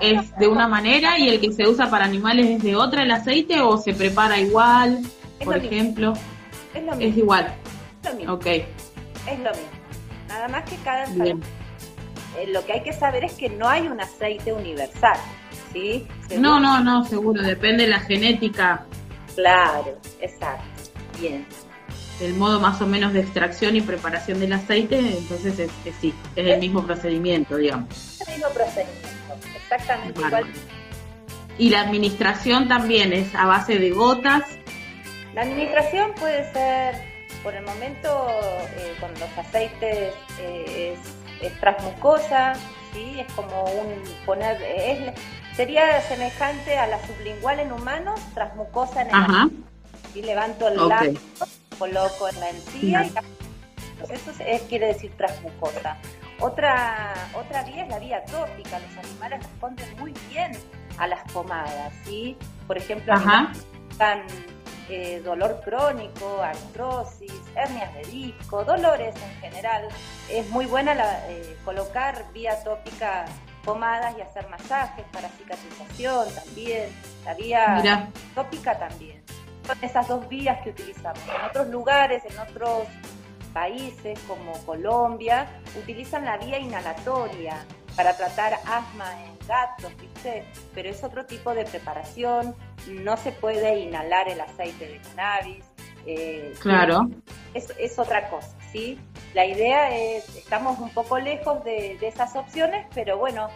es 0.00 0.36
de 0.38 0.48
una 0.48 0.66
manera 0.66 1.18
y 1.18 1.28
el 1.28 1.40
que 1.40 1.52
se 1.52 1.68
usa 1.68 1.90
para 1.90 2.04
animales 2.04 2.46
es 2.48 2.62
de 2.62 2.74
otra 2.74 3.02
el 3.02 3.10
aceite 3.10 3.60
o 3.60 3.76
se 3.76 3.92
prepara 3.92 4.38
igual, 4.38 5.00
por 5.44 5.56
ejemplo. 5.56 6.14
Es 6.74 6.82
lo 6.82 6.96
mismo. 6.96 7.10
Es 7.10 7.16
igual. 7.16 7.54
Es 8.02 8.10
lo 8.10 8.16
mismo. 8.16 8.32
Ok. 8.34 8.46
Es 8.46 9.38
lo 9.38 9.50
mismo. 9.50 9.80
Nada 10.28 10.48
más 10.48 10.64
que 10.68 10.76
cada 10.76 11.04
eh, 11.04 12.46
lo 12.46 12.64
que 12.64 12.72
hay 12.72 12.82
que 12.82 12.92
saber 12.92 13.24
es 13.24 13.34
que 13.34 13.50
no 13.50 13.68
hay 13.68 13.88
un 13.88 14.00
aceite 14.00 14.52
universal, 14.52 15.18
¿sí? 15.72 16.06
No, 16.38 16.60
no, 16.60 16.80
no, 16.80 17.04
seguro, 17.04 17.42
depende 17.42 17.84
de 17.84 17.90
la 17.90 18.00
genética. 18.00 18.86
Claro, 19.34 19.98
exacto. 20.20 20.64
Bien. 21.20 21.44
El 22.20 22.34
modo 22.34 22.60
más 22.60 22.80
o 22.82 22.86
menos 22.86 23.12
de 23.12 23.20
extracción 23.20 23.76
y 23.76 23.80
preparación 23.80 24.40
del 24.40 24.52
aceite, 24.52 24.98
entonces 24.98 25.58
es, 25.58 25.70
sí, 26.00 26.14
es 26.36 26.46
el 26.46 26.60
mismo 26.60 26.84
procedimiento, 26.84 27.56
digamos. 27.56 28.20
Es 28.20 28.28
el 28.28 28.34
mismo 28.34 28.50
procedimiento 28.50 29.10
exactamente 29.56 30.20
igual. 30.20 30.44
Y 31.58 31.70
la 31.70 31.82
administración 31.82 32.68
también 32.68 33.12
es 33.12 33.34
a 33.34 33.46
base 33.46 33.78
de 33.78 33.90
gotas. 33.90 34.42
La 35.34 35.42
administración 35.42 36.12
puede 36.18 36.50
ser, 36.52 36.94
por 37.42 37.54
el 37.54 37.64
momento, 37.64 38.08
eh, 38.76 38.94
con 38.98 39.12
los 39.12 39.38
aceites 39.38 40.14
eh, 40.40 40.96
es, 41.42 41.60
transmucosa, 41.60 42.54
¿sí? 42.92 43.20
es 43.20 43.32
como 43.34 43.64
un 43.64 44.02
poner, 44.26 44.60
es, 44.62 45.14
sería 45.54 46.00
semejante 46.02 46.76
a 46.76 46.86
la 46.86 47.06
sublingual 47.06 47.60
en 47.60 47.72
humanos, 47.72 48.20
transmucosa 48.34 49.02
en 49.02 49.08
el 49.08 49.50
Y 50.14 50.22
levanto 50.22 50.68
el 50.68 50.78
okay. 50.78 51.18
Coloco 51.80 52.28
en 52.28 52.38
la 52.38 52.50
encía 52.50 53.04
y 53.06 54.12
eso 54.12 54.32
es, 54.38 54.62
quiere 54.62 54.88
decir 54.88 55.12
transmucosa. 55.16 55.96
Otra, 56.38 57.14
otra 57.34 57.62
vía 57.64 57.84
es 57.84 57.88
la 57.88 57.98
vía 57.98 58.24
tópica. 58.24 58.78
Los 58.78 59.04
animales 59.04 59.40
responden 59.42 59.98
muy 59.98 60.14
bien 60.28 60.52
a 60.98 61.06
las 61.06 61.20
pomadas, 61.32 61.92
¿sí? 62.04 62.36
Por 62.66 62.78
ejemplo, 62.78 63.14
dan 63.98 64.22
eh, 64.88 65.20
dolor 65.24 65.60
crónico, 65.64 66.42
artrosis, 66.42 67.32
hernias 67.54 67.94
de 67.94 68.02
disco, 68.10 68.64
dolores 68.64 69.14
en 69.16 69.40
general. 69.40 69.88
Es 70.30 70.48
muy 70.50 70.66
buena 70.66 70.94
la, 70.94 71.28
eh, 71.30 71.56
colocar 71.64 72.24
vía 72.32 72.62
tópica 72.62 73.24
pomadas 73.64 74.14
y 74.18 74.22
hacer 74.22 74.48
masajes 74.48 75.04
para 75.12 75.28
cicatrización 75.28 76.26
también. 76.34 76.88
La 77.24 77.34
vía 77.34 78.08
tópica 78.34 78.78
también. 78.78 79.22
Son 79.70 79.84
esas 79.84 80.08
dos 80.08 80.28
vías 80.28 80.60
que 80.62 80.70
utilizamos. 80.70 81.20
En 81.28 81.44
otros 81.48 81.68
lugares, 81.68 82.24
en 82.24 82.36
otros 82.40 82.88
países 83.52 84.18
como 84.26 84.52
Colombia 84.64 85.46
utilizan 85.78 86.24
la 86.24 86.38
vía 86.38 86.58
inhalatoria 86.58 87.64
para 87.94 88.16
tratar 88.16 88.54
asma 88.66 89.12
en 89.24 89.46
gatos, 89.46 89.92
¿viste? 90.00 90.44
Pero 90.74 90.88
es 90.90 91.04
otro 91.04 91.24
tipo 91.24 91.54
de 91.54 91.64
preparación, 91.64 92.56
no 92.88 93.16
se 93.16 93.30
puede 93.30 93.78
inhalar 93.78 94.28
el 94.28 94.40
aceite 94.40 94.88
de 94.88 94.98
cannabis. 94.98 95.64
Eh, 96.04 96.52
claro. 96.58 97.08
Es, 97.54 97.72
es, 97.78 97.96
otra 97.96 98.28
cosa, 98.28 98.50
¿sí? 98.72 98.98
La 99.34 99.46
idea 99.46 99.94
es, 99.94 100.34
estamos 100.34 100.80
un 100.80 100.90
poco 100.90 101.18
lejos 101.20 101.62
de, 101.62 101.96
de 102.00 102.08
esas 102.08 102.34
opciones, 102.34 102.86
pero 102.92 103.18
bueno, 103.18 103.48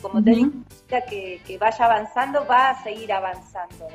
como 0.00 0.24
te 0.24 0.30
digo, 0.30 0.50
que, 0.88 1.40
que 1.46 1.58
vaya 1.58 1.84
avanzando, 1.84 2.44
va 2.46 2.70
a 2.70 2.82
seguir 2.82 3.12
avanzando 3.12 3.88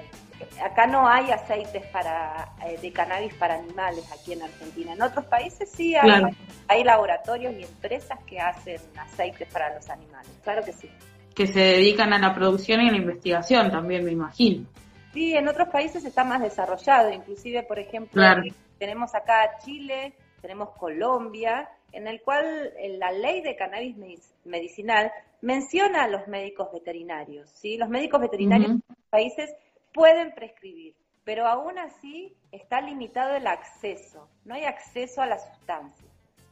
acá 0.64 0.88
no 0.88 1.08
hay 1.08 1.32
aceites 1.32 1.86
para 1.88 2.54
eh, 2.66 2.78
de 2.82 2.92
cannabis 2.92 3.34
para 3.36 3.56
animales 3.56 4.10
aquí 4.12 4.34
en 4.34 4.44
Argentina. 4.44 4.94
En 4.94 5.02
otros 5.02 5.26
países 5.26 5.70
sí 5.70 5.96
hay, 5.96 6.84
laboratorios 6.84 7.54
y 7.56 7.64
empresas 7.64 8.20
que 8.26 8.40
hacen 8.40 8.80
aceites 8.98 9.48
para 9.52 9.74
los 9.74 9.90
animales. 9.90 10.32
Claro 10.44 10.64
que 10.64 10.74
sí. 10.74 10.90
Que 11.34 11.48
se 11.48 11.60
dedican 11.60 12.14
a 12.14 12.20
la 12.20 12.34
producción 12.34 12.82
y 12.82 12.90
a 12.90 12.92
la 12.92 12.98
investigación 12.98 13.70
también, 13.72 14.04
me 14.04 14.12
imagino. 14.12 14.66
Sí, 15.14 15.36
en 15.36 15.48
otros 15.48 15.70
países 15.70 16.04
está 16.06 16.24
más 16.24 16.42
desarrollado, 16.42 17.12
inclusive, 17.12 17.64
por 17.64 17.80
ejemplo, 17.80 18.14
Claro. 18.14 18.44
tenemos 18.78 19.16
acá 19.16 19.58
Chile, 19.64 20.14
tenemos 20.42 20.70
Colombia, 20.78 21.70
en 21.92 22.08
el 22.08 22.22
cual 22.22 22.72
eh, 22.78 22.98
la 22.98 23.12
ley 23.12 23.42
de 23.42 23.56
cannabis 23.56 23.96
medic- 23.98 24.34
medicinal 24.46 25.12
menciona 25.42 26.04
a 26.04 26.08
los 26.08 26.28
médicos 26.28 26.70
veterinarios, 26.74 27.50
¿sí? 27.52 27.78
Los 27.78 27.90
médicos 27.90 28.22
veterinarios 28.22 28.72
Ujú. 28.72 28.80
en 28.90 28.96
los 28.96 29.10
países 29.10 29.56
pueden 29.94 30.34
prescribir, 30.34 30.96
pero 31.24 31.48
aún 31.48 31.78
así 31.78 32.36
está 32.52 32.82
limitado 32.82 33.36
el 33.36 33.48
acceso, 33.48 34.30
no 34.46 34.56
hay 34.56 34.66
acceso 34.66 35.22
a 35.22 35.26
la 35.26 35.38
sustancia, 35.40 36.08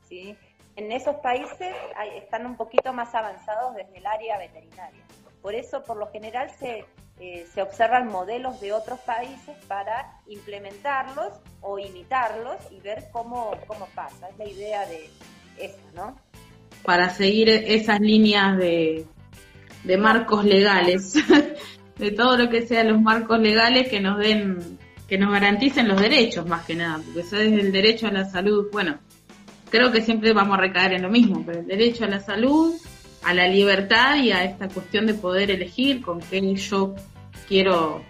¿sí? 0.07 0.35
En 0.75 0.91
esos 0.91 1.15
países 1.17 1.73
están 2.15 2.45
un 2.45 2.57
poquito 2.57 2.91
más 2.91 3.15
avanzados 3.15 3.75
desde 3.75 3.97
el 3.97 4.05
área 4.05 4.37
veterinaria. 4.37 5.03
Por 5.41 5.55
eso, 5.55 5.83
por 5.83 5.95
lo 5.95 6.11
general, 6.11 6.49
se, 6.49 6.85
eh, 7.19 7.45
se 7.53 7.61
observan 7.61 8.07
modelos 8.07 8.59
de 8.59 8.73
otros 8.73 8.99
países 8.99 9.55
para 9.67 10.19
implementarlos 10.27 11.39
o 11.61 11.79
imitarlos 11.79 12.57
y 12.71 12.81
ver 12.81 13.05
cómo, 13.13 13.51
cómo 13.67 13.87
pasa. 13.95 14.27
Es 14.27 14.37
la 14.37 14.45
idea 14.45 14.85
de 14.85 15.09
eso, 15.57 15.79
¿no? 15.93 16.17
para 16.85 17.09
seguir 17.09 17.49
esas 17.49 17.99
líneas 17.99 18.57
de, 18.57 19.05
de 19.83 19.97
marcos 19.97 20.45
legales, 20.45 21.15
de 21.97 22.11
todo 22.11 22.37
lo 22.37 22.49
que 22.49 22.65
sean 22.67 22.89
los 22.89 23.01
marcos 23.01 23.39
legales 23.39 23.89
que 23.89 23.99
nos 23.99 24.17
den, 24.19 24.77
que 25.07 25.17
nos 25.17 25.31
garanticen 25.31 25.87
los 25.87 25.99
derechos 25.99 26.45
más 26.47 26.65
que 26.65 26.75
nada, 26.75 27.01
porque 27.03 27.21
eso 27.21 27.37
es 27.37 27.51
el 27.51 27.71
derecho 27.71 28.07
a 28.07 28.11
la 28.11 28.25
salud, 28.25 28.67
bueno, 28.71 28.99
creo 29.69 29.91
que 29.91 30.01
siempre 30.01 30.33
vamos 30.33 30.57
a 30.57 30.61
recaer 30.61 30.93
en 30.93 31.03
lo 31.03 31.09
mismo, 31.09 31.43
pero 31.45 31.59
el 31.59 31.67
derecho 31.67 32.05
a 32.05 32.07
la 32.07 32.19
salud, 32.19 32.73
a 33.23 33.33
la 33.33 33.47
libertad 33.47 34.15
y 34.15 34.31
a 34.31 34.43
esta 34.43 34.67
cuestión 34.67 35.05
de 35.05 35.15
poder 35.15 35.51
elegir 35.51 36.01
con 36.01 36.19
qué 36.19 36.53
yo 36.55 36.95
quiero, 37.47 38.03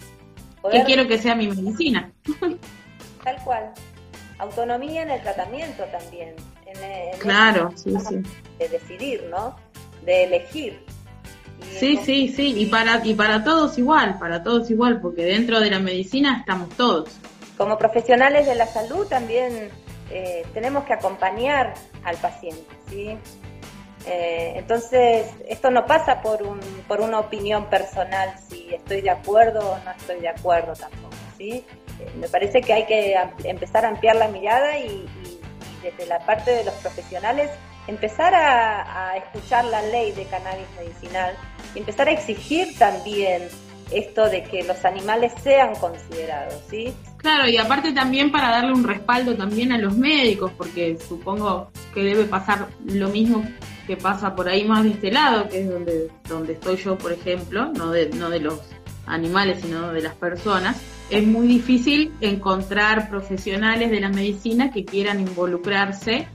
qué 0.72 0.84
quiero 0.84 1.08
que 1.08 1.18
sea 1.18 1.36
mi 1.36 1.48
medicina. 1.48 2.12
Tal 3.24 3.38
cual. 3.44 3.72
Autonomía 4.38 5.04
en 5.04 5.12
el 5.12 5.22
tratamiento 5.22 5.84
también. 5.86 6.36
En, 6.65 6.84
en 6.84 7.20
Claro, 7.20 7.72
sí, 7.75 7.94
sí. 8.08 8.18
De 8.60 8.70
decidir, 8.70 9.24
¿no? 9.32 9.56
De 10.04 10.25
elegir. 10.25 10.80
Sí, 11.80 11.98
sí, 12.04 12.30
sí, 12.30 12.54
y 12.58 12.66
para, 12.68 13.02
y 13.06 13.14
para 13.14 13.44
todos 13.44 13.78
igual, 13.78 14.18
para 14.20 14.44
todos 14.44 14.70
igual, 14.72 15.02
porque 15.02 15.24
dentro 15.24 15.60
de 15.60 15.70
la 15.72 15.80
medicina 15.80 16.38
estamos 16.40 16.70
todos. 16.78 17.10
Como 17.58 17.78
profesionales 17.78 18.46
de 18.48 18.56
la 18.56 18.68
salud 18.68 19.08
también 19.08 19.70
eh, 20.12 20.46
tenemos 20.54 20.84
que 20.86 20.94
acompañar 20.94 21.74
al 22.04 22.16
paciente, 22.18 22.66
¿sí? 22.90 23.18
Eh, 24.08 24.54
entonces, 24.58 25.28
esto 25.48 25.72
no 25.72 25.86
pasa 25.86 26.22
por, 26.22 26.44
un, 26.44 26.60
por 26.88 27.02
una 27.02 27.20
opinión 27.20 27.66
personal, 27.66 28.36
si 28.50 28.74
estoy 28.74 29.02
de 29.02 29.10
acuerdo 29.10 29.60
o 29.72 29.78
no 29.84 29.92
estoy 29.92 30.20
de 30.20 30.30
acuerdo 30.30 30.74
tampoco, 30.74 31.16
¿sí? 31.38 31.66
Eh, 32.00 32.12
me 32.20 32.28
parece 32.28 32.62
que 32.62 32.72
hay 32.74 32.86
que 32.86 33.16
empezar 33.46 33.84
a 33.86 33.90
ampliar 33.90 34.16
la 34.18 34.28
mirada 34.28 34.78
y, 34.78 34.86
y- 34.86 35.40
y 35.80 35.82
desde 35.82 36.06
la 36.08 36.20
parte 36.20 36.52
de 36.52 36.64
los 36.66 36.74
profesionales 36.76 37.50
empezar 37.88 38.34
a, 38.34 39.18
escuchar 39.18 39.65
la 39.65 39.82
ley 39.82 40.12
de 40.12 40.25
cannabis 40.25 40.68
medicinal 40.77 41.36
y 41.74 41.80
empezar 41.80 42.08
a 42.08 42.12
exigir 42.12 42.77
también 42.77 43.44
esto 43.92 44.27
de 44.30 44.44
que 44.44 44.63
los 44.63 44.84
animales 44.84 45.32
sean 45.44 45.75
considerados, 45.75 46.60
¿sí? 46.70 46.94
Claro, 47.18 47.48
y 47.48 47.58
aparte 47.58 47.92
también 47.94 48.32
para 48.32 48.50
darle 48.50 48.74
un 48.74 48.84
respaldo 48.84 49.36
también 49.36 49.72
a 49.72 49.77
los 49.77 49.96
médicos, 49.96 50.51
porque 50.58 50.98
supongo 50.98 51.70
que 51.94 52.04
debe 52.04 52.25
pasar 52.25 52.68
lo 52.86 53.10
mismo 53.10 53.44
que 53.86 53.96
pasa 53.98 54.36
por 54.36 54.50
ahí 54.50 54.63
más 54.63 54.84
de 54.84 54.89
este 54.89 55.12
lado, 55.12 55.48
que 55.48 55.62
es 55.62 55.70
donde, 55.70 56.10
donde 56.27 56.54
estoy 56.54 56.77
yo, 56.77 56.98
por 56.98 57.13
ejemplo, 57.13 57.72
no 57.74 57.92
de, 57.92 58.10
no 58.10 58.30
de 58.30 58.39
los 58.39 58.60
animales, 59.06 59.62
sino 59.62 59.94
de 59.94 60.01
las 60.01 60.15
personas. 60.15 60.82
Es 61.12 61.25
muy 61.25 61.48
difícil 61.48 62.12
encontrar 62.22 63.10
profesionales 63.10 63.92
de 63.92 64.00
la 64.00 64.10
medicina 64.10 64.72
que 64.72 64.84
quieran 64.84 65.20
involucrarse 65.20 66.27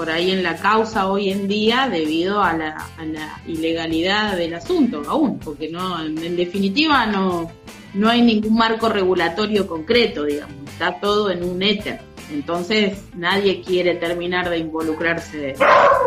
por 0.00 0.08
ahí 0.08 0.30
en 0.30 0.42
la 0.42 0.56
causa 0.56 1.08
hoy 1.08 1.28
en 1.30 1.46
día 1.46 1.86
debido 1.92 2.42
a 2.42 2.54
la, 2.54 2.86
a 2.96 3.04
la 3.04 3.38
ilegalidad 3.46 4.34
del 4.34 4.54
asunto 4.54 5.02
aún, 5.06 5.38
porque 5.38 5.68
no, 5.68 6.00
en, 6.02 6.36
definitiva 6.36 7.04
no, 7.04 7.50
no 7.92 8.08
hay 8.08 8.22
ningún 8.22 8.54
marco 8.54 8.88
regulatorio 8.88 9.66
concreto, 9.66 10.24
digamos, 10.24 10.56
está 10.70 10.98
todo 11.00 11.30
en 11.30 11.44
un 11.44 11.62
éter. 11.62 12.00
Entonces 12.32 12.98
nadie 13.14 13.60
quiere 13.60 13.94
terminar 13.96 14.48
de 14.48 14.56
involucrarse 14.56 15.54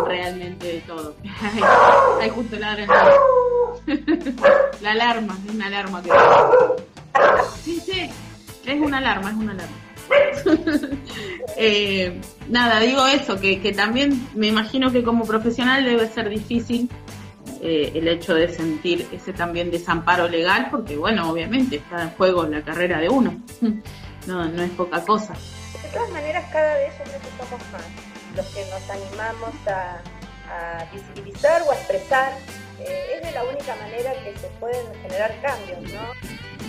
realmente 0.07 0.65
de 0.65 0.79
todo. 0.87 1.15
Ay, 1.23 1.61
ay, 2.23 2.29
justo 2.31 2.55
el- 2.55 2.61
La 4.81 4.91
alarma, 4.93 5.37
es 5.47 5.53
una 5.53 5.67
alarma 5.67 6.01
que... 6.01 6.09
Sí, 7.63 7.79
sí, 7.79 8.09
es 8.65 8.81
una 8.81 8.97
alarma, 8.97 9.29
es 9.29 9.35
una 9.35 9.51
alarma. 9.51 9.82
Eh, 11.55 12.19
nada, 12.49 12.79
digo 12.79 13.05
eso, 13.05 13.39
que, 13.39 13.61
que 13.61 13.73
también 13.73 14.27
me 14.33 14.47
imagino 14.47 14.91
que 14.91 15.03
como 15.03 15.23
profesional 15.25 15.83
debe 15.83 16.07
ser 16.07 16.27
difícil 16.29 16.89
eh, 17.61 17.91
el 17.93 18.07
hecho 18.07 18.33
de 18.33 18.49
sentir 18.51 19.07
ese 19.11 19.33
también 19.33 19.69
desamparo 19.69 20.27
legal, 20.27 20.69
porque 20.71 20.97
bueno, 20.97 21.29
obviamente 21.29 21.75
está 21.75 22.03
en 22.03 22.09
juego 22.11 22.45
la 22.45 22.61
carrera 22.61 22.99
de 22.99 23.09
uno. 23.09 23.41
No, 24.25 24.45
no 24.45 24.63
es 24.63 24.71
poca 24.71 25.03
cosa. 25.03 25.33
De 25.33 25.89
todas 25.93 26.09
maneras, 26.11 26.45
cada 26.49 26.75
vez 26.75 26.93
yo 26.97 27.03
creo 27.03 27.19
que 27.19 27.43
somos 27.43 27.71
más 27.73 27.83
los 28.37 28.45
que 28.47 28.61
nos 28.71 28.89
animamos 28.89 29.53
a, 29.67 30.01
a 30.49 30.85
visibilizar 30.93 31.61
o 31.63 31.71
a 31.71 31.75
expresar. 31.75 32.31
Eh, 32.79 33.17
es 33.17 33.21
de 33.21 33.31
la 33.33 33.43
única 33.43 33.75
manera 33.75 34.13
que 34.23 34.33
se 34.39 34.47
pueden 34.61 34.85
generar 35.01 35.35
cambios, 35.41 35.93
¿no? 35.93 36.13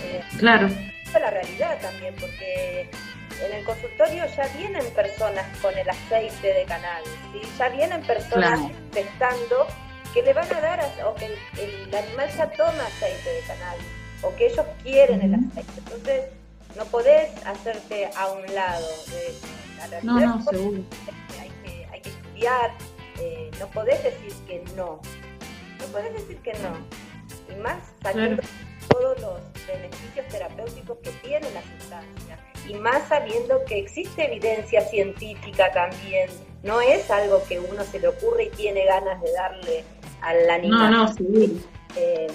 Eh, 0.03 0.21
Claro, 0.37 0.67
la 1.13 1.29
realidad 1.29 1.77
también, 1.81 2.13
porque 2.19 2.89
en 3.43 3.53
el 3.53 3.63
consultorio 3.65 4.25
ya 4.35 4.47
vienen 4.57 4.85
personas 4.93 5.45
con 5.61 5.77
el 5.77 5.89
aceite 5.89 6.53
de 6.53 6.63
cannabis, 6.65 7.09
¿sí? 7.33 7.41
ya 7.57 7.69
vienen 7.69 8.01
personas 8.03 8.59
Claro. 8.59 8.75
testando 8.91 9.67
que 10.13 10.21
le 10.21 10.33
van 10.33 10.53
a 10.53 10.61
dar, 10.61 10.79
a- 10.79 11.07
o 11.09 11.15
que 11.15 11.25
el, 11.25 11.37
el 11.59 11.95
animal 11.95 12.29
ya 12.37 12.49
toma 12.51 12.85
aceite 12.85 13.29
de 13.29 13.41
cannabis, 13.41 13.85
o 14.21 14.33
que 14.35 14.47
ellos 14.47 14.65
quieren 14.83 15.21
el 15.21 15.33
aceite. 15.35 15.71
Entonces, 15.77 16.21
no 16.77 16.85
podés 16.85 17.31
hacerte 17.45 18.09
a 18.15 18.27
un 18.31 18.41
lado 18.53 18.87
de 19.07 19.33
no, 20.03 20.19
no, 20.19 20.43
seguro. 20.49 20.81
hay 21.39 21.49
que, 21.63 21.85
hay 21.91 22.01
que 22.01 22.09
estudiar, 22.09 22.71
eh, 23.19 23.51
no 23.59 23.67
podés 23.67 24.03
decir 24.03 24.33
que 24.47 24.63
no, 24.75 24.99
no 25.79 25.85
podés 25.91 26.13
decir 26.13 26.37
que 26.41 26.53
no, 26.53 26.75
y 27.53 27.59
más 27.61 27.77
sabiendo 28.01 28.41
todos 28.89 29.19
los 29.21 29.39
beneficios 29.67 30.27
terapéuticos 30.29 30.97
que 31.03 31.11
tiene 31.21 31.49
la 31.51 31.61
sustancia, 31.61 32.39
y 32.69 32.73
más 32.75 33.07
sabiendo 33.07 33.61
que 33.67 33.79
existe 33.79 34.25
evidencia 34.25 34.81
científica 34.81 35.71
también, 35.71 36.29
no 36.63 36.81
es 36.81 37.09
algo 37.11 37.43
que 37.47 37.59
uno 37.59 37.83
se 37.83 37.99
le 37.99 38.07
ocurre 38.07 38.45
y 38.45 38.49
tiene 38.57 38.85
ganas 38.85 39.21
de 39.21 39.31
darle 39.33 39.83
al 40.21 40.37
No, 40.47 40.53
animal. 40.53 40.91
no, 40.91 41.13
seguro. 41.13 41.53
Eh, 41.95 42.27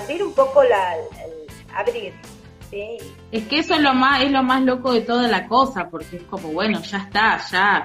abrir 0.00 0.22
un 0.22 0.32
poco 0.34 0.62
la, 0.64 0.96
el- 0.96 1.74
abrir, 1.74 2.12
¿sí? 2.70 2.96
Es 3.32 3.46
que 3.48 3.58
eso 3.58 3.74
es 3.74 3.80
lo 3.80 3.92
más, 3.94 4.22
es 4.22 4.30
lo 4.30 4.42
más 4.42 4.62
loco 4.62 4.92
de 4.92 5.02
toda 5.02 5.28
la 5.28 5.46
cosa, 5.46 5.88
porque 5.90 6.16
es 6.16 6.22
como, 6.24 6.48
bueno, 6.52 6.80
ya 6.82 6.98
está, 6.98 7.38
ya 7.50 7.84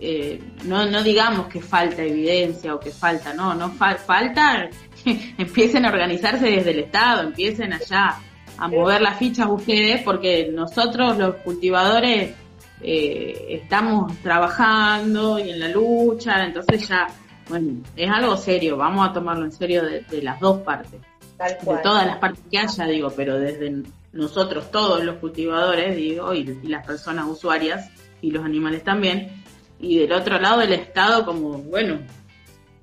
eh, 0.00 0.40
no, 0.64 0.84
no 0.86 1.02
digamos 1.02 1.46
que 1.46 1.60
falta 1.60 2.02
evidencia 2.02 2.74
o 2.74 2.80
que 2.80 2.90
falta, 2.90 3.32
no, 3.34 3.54
no 3.54 3.70
fa- 3.70 3.94
falta, 3.96 4.68
empiecen 5.04 5.84
a 5.86 5.90
organizarse 5.90 6.46
desde 6.46 6.70
el 6.72 6.80
Estado, 6.80 7.22
empiecen 7.22 7.72
allá 7.72 8.16
a 8.58 8.68
mover 8.68 9.00
las 9.00 9.18
fichas 9.18 9.48
ustedes, 9.48 10.02
porque 10.02 10.50
nosotros 10.52 11.18
los 11.18 11.36
cultivadores 11.36 12.34
eh, 12.80 13.46
estamos 13.48 14.16
trabajando 14.18 15.38
y 15.38 15.50
en 15.50 15.60
la 15.60 15.68
lucha, 15.68 16.44
entonces 16.44 16.88
ya, 16.88 17.08
bueno, 17.48 17.80
es 17.96 18.10
algo 18.10 18.36
serio, 18.36 18.76
vamos 18.76 19.08
a 19.08 19.12
tomarlo 19.12 19.44
en 19.44 19.52
serio 19.52 19.84
de, 19.84 20.00
de 20.02 20.22
las 20.22 20.38
dos 20.40 20.60
partes. 20.60 21.00
Tal 21.36 21.56
de 21.60 21.82
todas 21.82 22.06
las 22.06 22.18
partes 22.18 22.42
que 22.50 22.58
haya, 22.58 22.86
digo, 22.86 23.10
pero 23.16 23.38
desde 23.38 23.82
nosotros 24.12 24.70
todos 24.70 25.02
los 25.02 25.16
cultivadores, 25.16 25.96
digo, 25.96 26.34
y, 26.34 26.58
y 26.62 26.68
las 26.68 26.86
personas 26.86 27.26
usuarias 27.26 27.90
y 28.20 28.30
los 28.30 28.44
animales 28.44 28.84
también, 28.84 29.42
y 29.80 29.98
del 29.98 30.12
otro 30.12 30.38
lado 30.38 30.60
el 30.60 30.72
Estado 30.72 31.24
como, 31.24 31.58
bueno, 31.58 31.98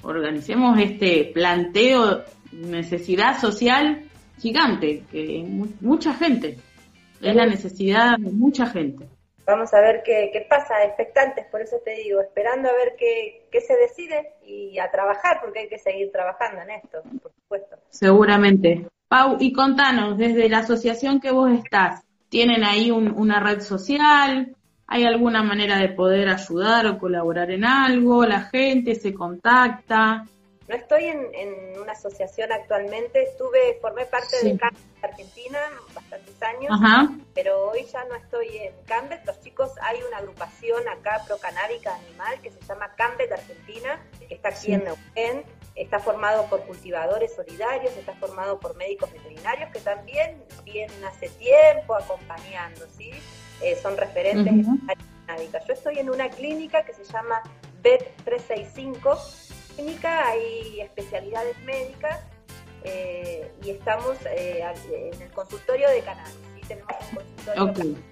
organicemos 0.01 0.77
este 0.79 1.31
planteo, 1.33 2.23
necesidad 2.51 3.39
social 3.39 4.08
gigante, 4.39 5.03
que 5.11 5.43
mu- 5.47 5.67
mucha 5.81 6.13
gente, 6.13 6.57
es 7.21 7.35
la 7.35 7.45
necesidad 7.45 8.17
de 8.17 8.31
mucha 8.31 8.65
gente. 8.67 9.05
Vamos 9.45 9.73
a 9.73 9.81
ver 9.81 10.03
qué, 10.05 10.29
qué 10.31 10.45
pasa, 10.47 10.83
expectantes, 10.83 11.45
por 11.47 11.61
eso 11.61 11.77
te 11.83 11.95
digo, 11.95 12.21
esperando 12.21 12.69
a 12.69 12.73
ver 12.73 12.93
qué, 12.99 13.47
qué 13.51 13.61
se 13.61 13.75
decide 13.77 14.33
y 14.45 14.77
a 14.77 14.91
trabajar, 14.91 15.39
porque 15.41 15.59
hay 15.61 15.69
que 15.69 15.79
seguir 15.79 16.11
trabajando 16.11 16.61
en 16.61 16.69
esto, 16.69 17.01
por 17.21 17.31
supuesto. 17.33 17.75
Seguramente. 17.89 18.85
Pau, 19.07 19.37
y 19.39 19.51
contanos, 19.51 20.17
desde 20.19 20.49
la 20.49 20.59
asociación 20.59 21.19
que 21.19 21.31
vos 21.31 21.51
estás, 21.51 22.03
¿tienen 22.29 22.63
ahí 22.63 22.91
un- 22.91 23.11
una 23.17 23.39
red 23.39 23.61
social? 23.61 24.55
¿Hay 24.85 25.03
alguna 25.03 25.41
manera 25.41 25.77
de 25.79 25.89
poder 25.89 26.29
ayudar 26.29 26.85
o 26.85 26.99
colaborar 26.99 27.49
en 27.49 27.65
algo? 27.65 28.25
¿La 28.25 28.41
gente 28.41 28.93
se 28.95 29.13
contacta? 29.15 30.25
No 30.69 30.75
estoy 30.75 31.05
en, 31.05 31.33
en 31.33 31.79
una 31.79 31.93
asociación 31.93 32.51
actualmente, 32.51 33.23
estuve, 33.23 33.79
formé 33.81 34.05
parte 34.05 34.37
Sí. 34.37 34.51
de 34.51 34.57
Cannabis 34.59 34.85
Argentina 35.01 35.59
bastantes 35.95 36.41
años, 36.43 36.71
Ajá. 36.71 37.09
pero 37.33 37.71
hoy 37.71 37.85
ya 37.85 38.03
no 38.05 38.13
estoy 38.15 38.55
en 38.57 38.73
Cambet. 38.85 39.25
Los 39.25 39.41
chicos, 39.41 39.71
hay 39.81 39.99
una 40.03 40.17
agrupación 40.17 40.87
acá 40.87 41.23
procanábica 41.25 41.95
animal 41.95 42.39
que 42.41 42.51
se 42.51 42.61
llama 42.61 42.93
Cambet 42.95 43.31
Argentina, 43.31 43.99
que 44.27 44.35
está 44.35 44.49
aquí 44.49 44.67
Sí. 44.67 44.73
en 44.73 44.83
Neuquén. 44.83 45.43
Está 45.75 45.97
formado 45.99 46.45
por 46.47 46.61
cultivadores 46.65 47.33
solidarios, 47.35 47.95
está 47.97 48.13
formado 48.13 48.59
por 48.59 48.75
médicos 48.75 49.11
veterinarios 49.11 49.71
que 49.71 49.79
también 49.79 50.43
vienen 50.65 51.03
hace 51.05 51.29
tiempo 51.29 51.95
acompañando, 51.95 52.85
¿sí? 52.95 53.09
Eh, 53.63 53.75
son 53.81 53.97
referentes 53.97 54.53
Ujú. 54.53 54.77
en 54.83 54.89
área 54.89 55.05
canábica. 55.25 55.63
Yo 55.65 55.73
estoy 55.73 55.97
en 55.97 56.09
una 56.11 56.29
clínica 56.29 56.83
que 56.83 56.93
se 56.93 57.03
llama 57.05 57.41
BET 57.81 58.03
365. 58.25 59.17
Clínica 59.83 60.27
hay 60.27 60.81
especialidades 60.81 61.57
médicas 61.63 62.19
eh, 62.83 63.49
y 63.63 63.69
estamos 63.71 64.17
eh, 64.35 64.61
en 65.13 65.21
el 65.21 65.31
consultorio 65.31 65.89
de 65.89 66.01
cannabis. 66.01 66.33
¿sí? 66.55 66.61
Tenemos 66.67 66.91
un 67.11 67.15
consultorio. 67.15 67.63
Ok. 67.63 67.69
de 67.75 67.81
cannabis. 67.81 68.03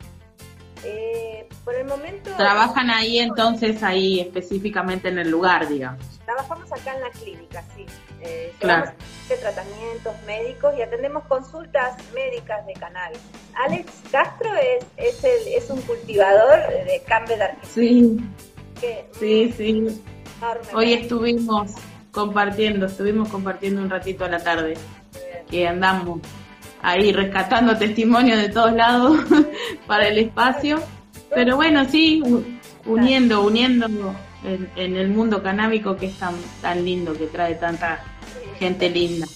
Eh, 0.83 1.49
por 1.65 1.73
el 1.75 1.85
momento 1.85 2.29
Trabajan 2.37 2.89
ahí 2.91 3.17
entonces, 3.19 3.81
ahí 3.83 4.19
específicamente 4.21 5.09
en 5.09 5.17
el 5.17 5.29
lugar, 5.29 5.67
digamos. 5.67 6.05
trabajamos 6.23 6.71
acá 6.71 6.93
en 6.95 7.01
la 7.01 7.09
clínica, 7.09 7.63
sí. 7.75 7.85
Eh, 8.21 8.53
Claro. 8.59 8.91
tratamientos 9.27 10.13
médicos 10.25 10.73
y 10.77 10.81
atendemos 10.83 11.23
consultas 11.25 11.97
médicas 12.13 12.65
de 12.67 12.73
cannabis. 12.73 13.19
Alex 13.55 13.91
Castro 14.11 14.49
es, 14.55 14.85
es, 14.97 15.23
el, 15.23 15.47
es 15.53 15.69
un 15.69 15.81
cultivador 15.81 16.59
de 16.85 17.01
cambio 17.07 17.35
de 17.37 17.43
Argentina. 17.43 17.73
Sí, 17.73 18.17
que- 18.79 19.09
sí, 19.19 19.53
sí. 19.57 20.03
Hoy 20.73 20.93
estuvimos 20.93 21.71
compartiendo, 22.11 22.85
estuvimos 22.85 23.29
compartiendo 23.29 23.81
un 23.81 23.89
ratito 23.89 24.25
a 24.25 24.29
la 24.29 24.39
tarde, 24.39 24.75
que 25.49 25.67
andamos 25.67 26.19
ahí 26.81 27.11
rescatando 27.11 27.77
testimonios 27.77 28.39
de 28.41 28.49
todos 28.49 28.73
lados 28.73 29.19
para 29.87 30.07
el 30.07 30.17
espacio. 30.19 30.81
Pero 31.33 31.55
bueno, 31.55 31.85
sí, 31.85 32.21
uniendo, 32.85 33.43
uniendo 33.43 33.87
en, 34.43 34.69
en 34.75 34.95
el 34.95 35.09
mundo 35.09 35.41
canábico 35.43 35.97
que 35.97 36.07
es 36.07 36.17
tan, 36.17 36.35
tan 36.61 36.85
lindo, 36.85 37.13
que 37.13 37.27
trae 37.27 37.55
tanta 37.55 38.03
gente 38.59 38.89
linda. 38.89 39.27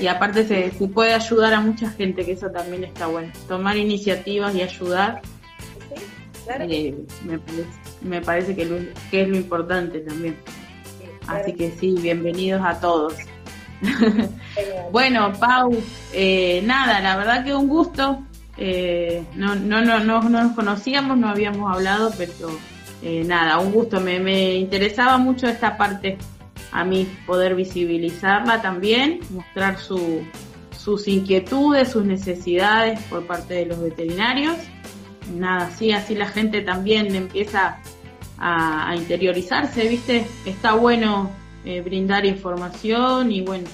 Y 0.00 0.06
aparte 0.06 0.46
se, 0.46 0.70
se 0.70 0.88
puede 0.88 1.14
ayudar 1.14 1.54
a 1.54 1.60
mucha 1.60 1.90
gente, 1.90 2.24
que 2.24 2.32
eso 2.32 2.50
también 2.50 2.84
está 2.84 3.06
bueno. 3.06 3.32
Tomar 3.46 3.76
iniciativas 3.76 4.54
y 4.54 4.62
ayudar, 4.62 5.22
Sí, 5.94 6.02
claro 6.44 6.66
que 6.66 6.88
eh, 6.88 6.94
me, 7.24 7.38
parece, 7.38 7.68
me 8.02 8.20
parece 8.20 8.54
que, 8.54 8.64
lo- 8.64 8.78
que 9.10 9.22
es 9.22 9.28
lo 9.28 9.36
importante 9.36 10.00
también. 10.00 10.36
Así 11.26 11.52
que 11.54 11.70
sí, 11.72 11.94
bienvenidos 12.00 12.62
a 12.64 12.80
todos. 12.80 13.14
Bueno, 14.90 15.32
Pau, 15.38 15.70
eh, 16.12 16.62
nada, 16.64 17.00
la 17.00 17.16
verdad 17.16 17.44
que 17.44 17.54
un 17.54 17.68
gusto. 17.68 18.22
Eh, 18.56 19.22
no, 19.36 19.54
no, 19.54 19.82
no, 19.84 20.00
no, 20.00 20.22
no 20.22 20.42
nos 20.44 20.52
conocíamos, 20.56 21.16
no 21.16 21.28
habíamos 21.28 21.72
hablado, 21.72 22.10
pero 22.16 22.32
eh, 23.02 23.22
nada, 23.24 23.58
un 23.58 23.70
gusto. 23.70 24.00
Me, 24.00 24.18
me 24.18 24.54
interesaba 24.54 25.18
mucho 25.18 25.46
esta 25.46 25.76
parte 25.76 26.18
a 26.72 26.84
mí, 26.84 27.06
poder 27.26 27.54
visibilizarla 27.54 28.60
también, 28.60 29.20
mostrar 29.30 29.78
su, 29.78 30.22
sus 30.76 31.06
inquietudes, 31.06 31.90
sus 31.90 32.04
necesidades 32.04 33.00
por 33.04 33.26
parte 33.26 33.54
de 33.54 33.66
los 33.66 33.80
veterinarios. 33.80 34.56
Nada, 35.36 35.70
sí, 35.70 35.92
así 35.92 36.14
la 36.14 36.26
gente 36.26 36.62
también 36.62 37.14
empieza 37.14 37.78
a, 38.38 38.94
interiorizarse, 38.96 39.88
¿viste? 39.88 40.26
Está 40.44 40.74
bueno 40.74 41.30
eh, 41.64 41.80
brindar 41.80 42.24
información 42.24 43.32
y 43.32 43.42
bueno, 43.42 43.68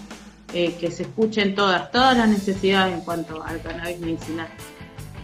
eh, 0.52 0.74
que 0.78 0.90
se 0.90 1.04
escuchen 1.04 1.54
todas, 1.54 1.90
todas 1.90 2.16
las 2.16 2.28
necesidades 2.28 2.94
en 2.94 3.00
cuanto 3.00 3.42
al 3.42 3.60
cannabis 3.60 4.00
medicinal. 4.00 4.48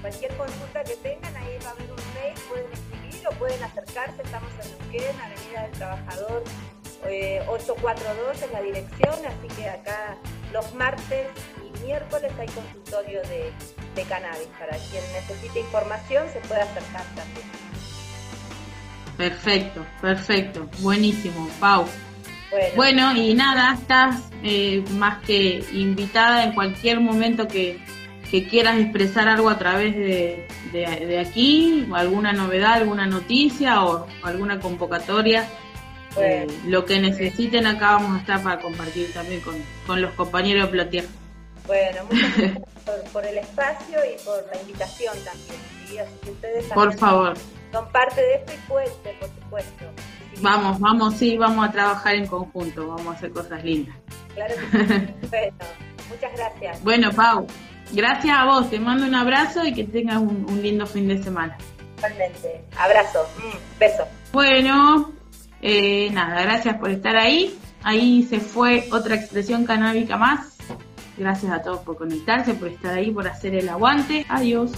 Cualquier 0.01 0.35
consulta 0.37 0.85
que 0.85 0.95
tengan, 0.97 1.37
ahí 1.37 1.59
va 1.65 1.71
a 1.71 1.73
haber 1.73 1.91
un 1.91 2.15
mail, 2.15 2.35
pueden 2.49 2.73
escribir 2.73 3.29
o 3.29 3.33
pueden 3.39 3.63
acercarse. 3.63 4.23
Estamos 4.23 4.51
en 4.63 4.79
Neuquén, 4.79 5.21
Avenida 5.21 5.63
del 5.63 5.73
Trabajador 5.73 6.45
eh, 7.07 7.43
842 7.49 8.43
es 8.43 8.53
la 8.53 8.61
dirección, 8.61 9.15
así 9.27 9.49
que 9.57 9.69
acá 9.69 10.17
los 10.53 10.75
martes 10.75 11.29
y 11.65 11.85
miércoles 11.85 12.31
hay 12.39 12.49
consultorio 12.49 13.23
de, 13.23 13.53
de 13.95 14.03
cannabis. 14.05 14.49
Para 14.59 14.77
quien 14.77 15.03
necesite 15.13 15.61
información 15.61 16.27
se 16.33 16.41
puede 16.41 16.61
acercar 16.61 17.05
también. 17.15 17.70
Perfecto, 19.21 19.85
perfecto, 20.01 20.67
buenísimo, 20.79 21.47
Pau. 21.61 21.85
Bueno, 22.51 22.67
Bueno, 22.75 23.17
y 23.17 23.35
nada, 23.35 23.75
estás 23.75 24.17
eh, 24.43 24.83
más 24.93 25.19
que 25.25 25.63
invitada 25.75 26.45
en 26.45 26.53
cualquier 26.55 27.01
momento 27.01 27.47
que, 27.47 27.79
que 28.31 28.49
quieras 28.49 28.79
expresar 28.79 29.29
algo 29.29 29.51
a 29.51 29.59
través 29.59 29.95
de, 29.95 30.49
de- 30.73 31.07
de 31.07 31.19
aquí, 31.21 31.87
alguna 31.95 32.33
novedad, 32.33 32.73
alguna 32.77 33.07
noticia 33.07 33.85
o, 33.85 34.07
alguna 34.23 34.59
convocatoria. 34.59 35.47
Eh, 36.19 36.47
lo 36.67 36.87
que 36.87 36.99
necesiten 36.99 37.67
acá 37.67 37.93
vamos 37.93 38.17
a 38.17 38.21
estar 38.21 38.43
para 38.43 38.59
compartir 38.59 39.13
también 39.13 39.43
con, 39.43 39.55
con 39.87 40.01
los 40.01 40.13
compañeros 40.15 40.65
de 40.65 40.71
Plotier. 40.73 41.05
bueno 41.67 42.01
muchas 42.11 42.37
gracias 42.39 42.63
por, 42.87 43.05
por 43.13 43.27
el 43.27 43.37
espacio 43.39 43.99
y 44.13 44.25
por 44.25 44.45
la 44.53 44.61
invitación 44.63 45.15
también. 45.25 45.61
¿sí? 45.87 45.99
Así 45.99 46.11
que 46.25 46.31
ustedes 46.31 46.65
Por 46.73 46.97
favor, 46.99 47.35
son 47.73 47.89
parte 47.91 48.21
de 48.21 48.35
esto 48.37 48.53
y 48.53 48.69
puente, 48.69 49.17
por 49.19 49.29
supuesto. 49.29 49.85
Vamos, 50.41 50.81
vamos, 50.81 51.15
sí, 51.15 51.37
vamos 51.37 51.69
a 51.69 51.73
trabajar 51.73 52.15
en 52.15 52.27
conjunto, 52.27 52.89
vamos 52.89 53.07
a 53.07 53.17
hacer 53.19 53.31
cosas 53.31 53.65
lindas. 53.65 53.97
Claro 54.35 54.55
que 54.55 54.79
sí. 54.79 55.29
bueno, 55.29 55.57
muchas 56.09 56.33
gracias. 56.37 56.83
Bueno, 56.83 57.11
Pau, 57.13 57.47
gracias 57.93 58.39
a 58.39 58.45
vos, 58.45 58.71
te 58.71 58.79
mando 58.79 59.07
un 59.07 59.15
abrazo 59.15 59.65
y 59.67 59.75
que 59.75 59.85
tengas 59.85 60.19
un, 60.19 60.47
un 60.49 60.63
lindo 60.63 60.87
fin 60.87 61.09
de 61.09 61.23
semana. 61.23 61.57
Igualmente. 61.99 62.65
Abrazo. 62.79 63.27
Mm, 63.37 63.79
beso. 63.79 64.05
Bueno, 64.33 65.13
eh, 65.61 66.11
nada, 66.13 66.43
gracias 66.43 66.77
por 66.79 66.91
estar 66.91 67.17
ahí. 67.17 67.59
Ahí 67.83 68.23
se 68.23 68.41
fue 68.41 68.89
otra 68.93 69.17
expresión 69.17 69.65
canábica 69.65 70.17
más. 70.17 70.57
Gracias 71.19 71.53
a 71.53 71.63
todos 71.63 71.81
por 71.81 71.97
conectarse, 71.97 72.55
por 72.55 72.69
estar 72.69 72.95
ahí, 72.97 73.11
por 73.11 73.29
hacer 73.29 73.55
el 73.55 73.69
aguante. 73.69 74.25
Adiós. 74.29 74.73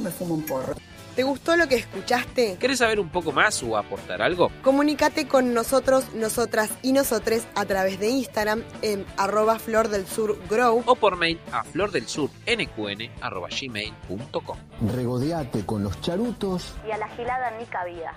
Me 0.00 0.10
fumo 0.10 0.34
un 0.34 0.44
porro. 0.44 0.74
¿Te 1.16 1.24
gustó 1.24 1.56
lo 1.56 1.66
que 1.68 1.74
escuchaste? 1.76 2.56
¿Querés 2.58 2.78
saber 2.78 3.00
un 3.00 3.10
poco 3.10 3.32
más 3.32 3.62
o 3.62 3.76
aportar 3.76 4.22
algo? 4.22 4.50
Comunícate 4.62 5.26
con 5.26 5.52
nosotros, 5.52 6.14
nosotras 6.14 6.70
y 6.82 6.92
nosotres 6.92 7.46
a 7.54 7.64
través 7.64 7.98
de 7.98 8.08
Instagram 8.08 8.62
en 8.82 9.04
arroba 9.16 9.58
flor 9.58 9.88
del 9.88 10.06
sur 10.06 10.38
grow 10.48 10.84
O 10.86 10.94
por 10.94 11.16
mail 11.16 11.40
a 11.52 11.64
flordelsursnqn.gmail.com 11.64 14.56
Regodeate 14.94 15.66
con 15.66 15.82
los 15.82 16.00
charutos 16.00 16.74
Y 16.86 16.92
a 16.92 16.98
la 16.98 17.08
gilada 17.08 17.50
ni 17.58 17.64
cabida. 17.66 18.14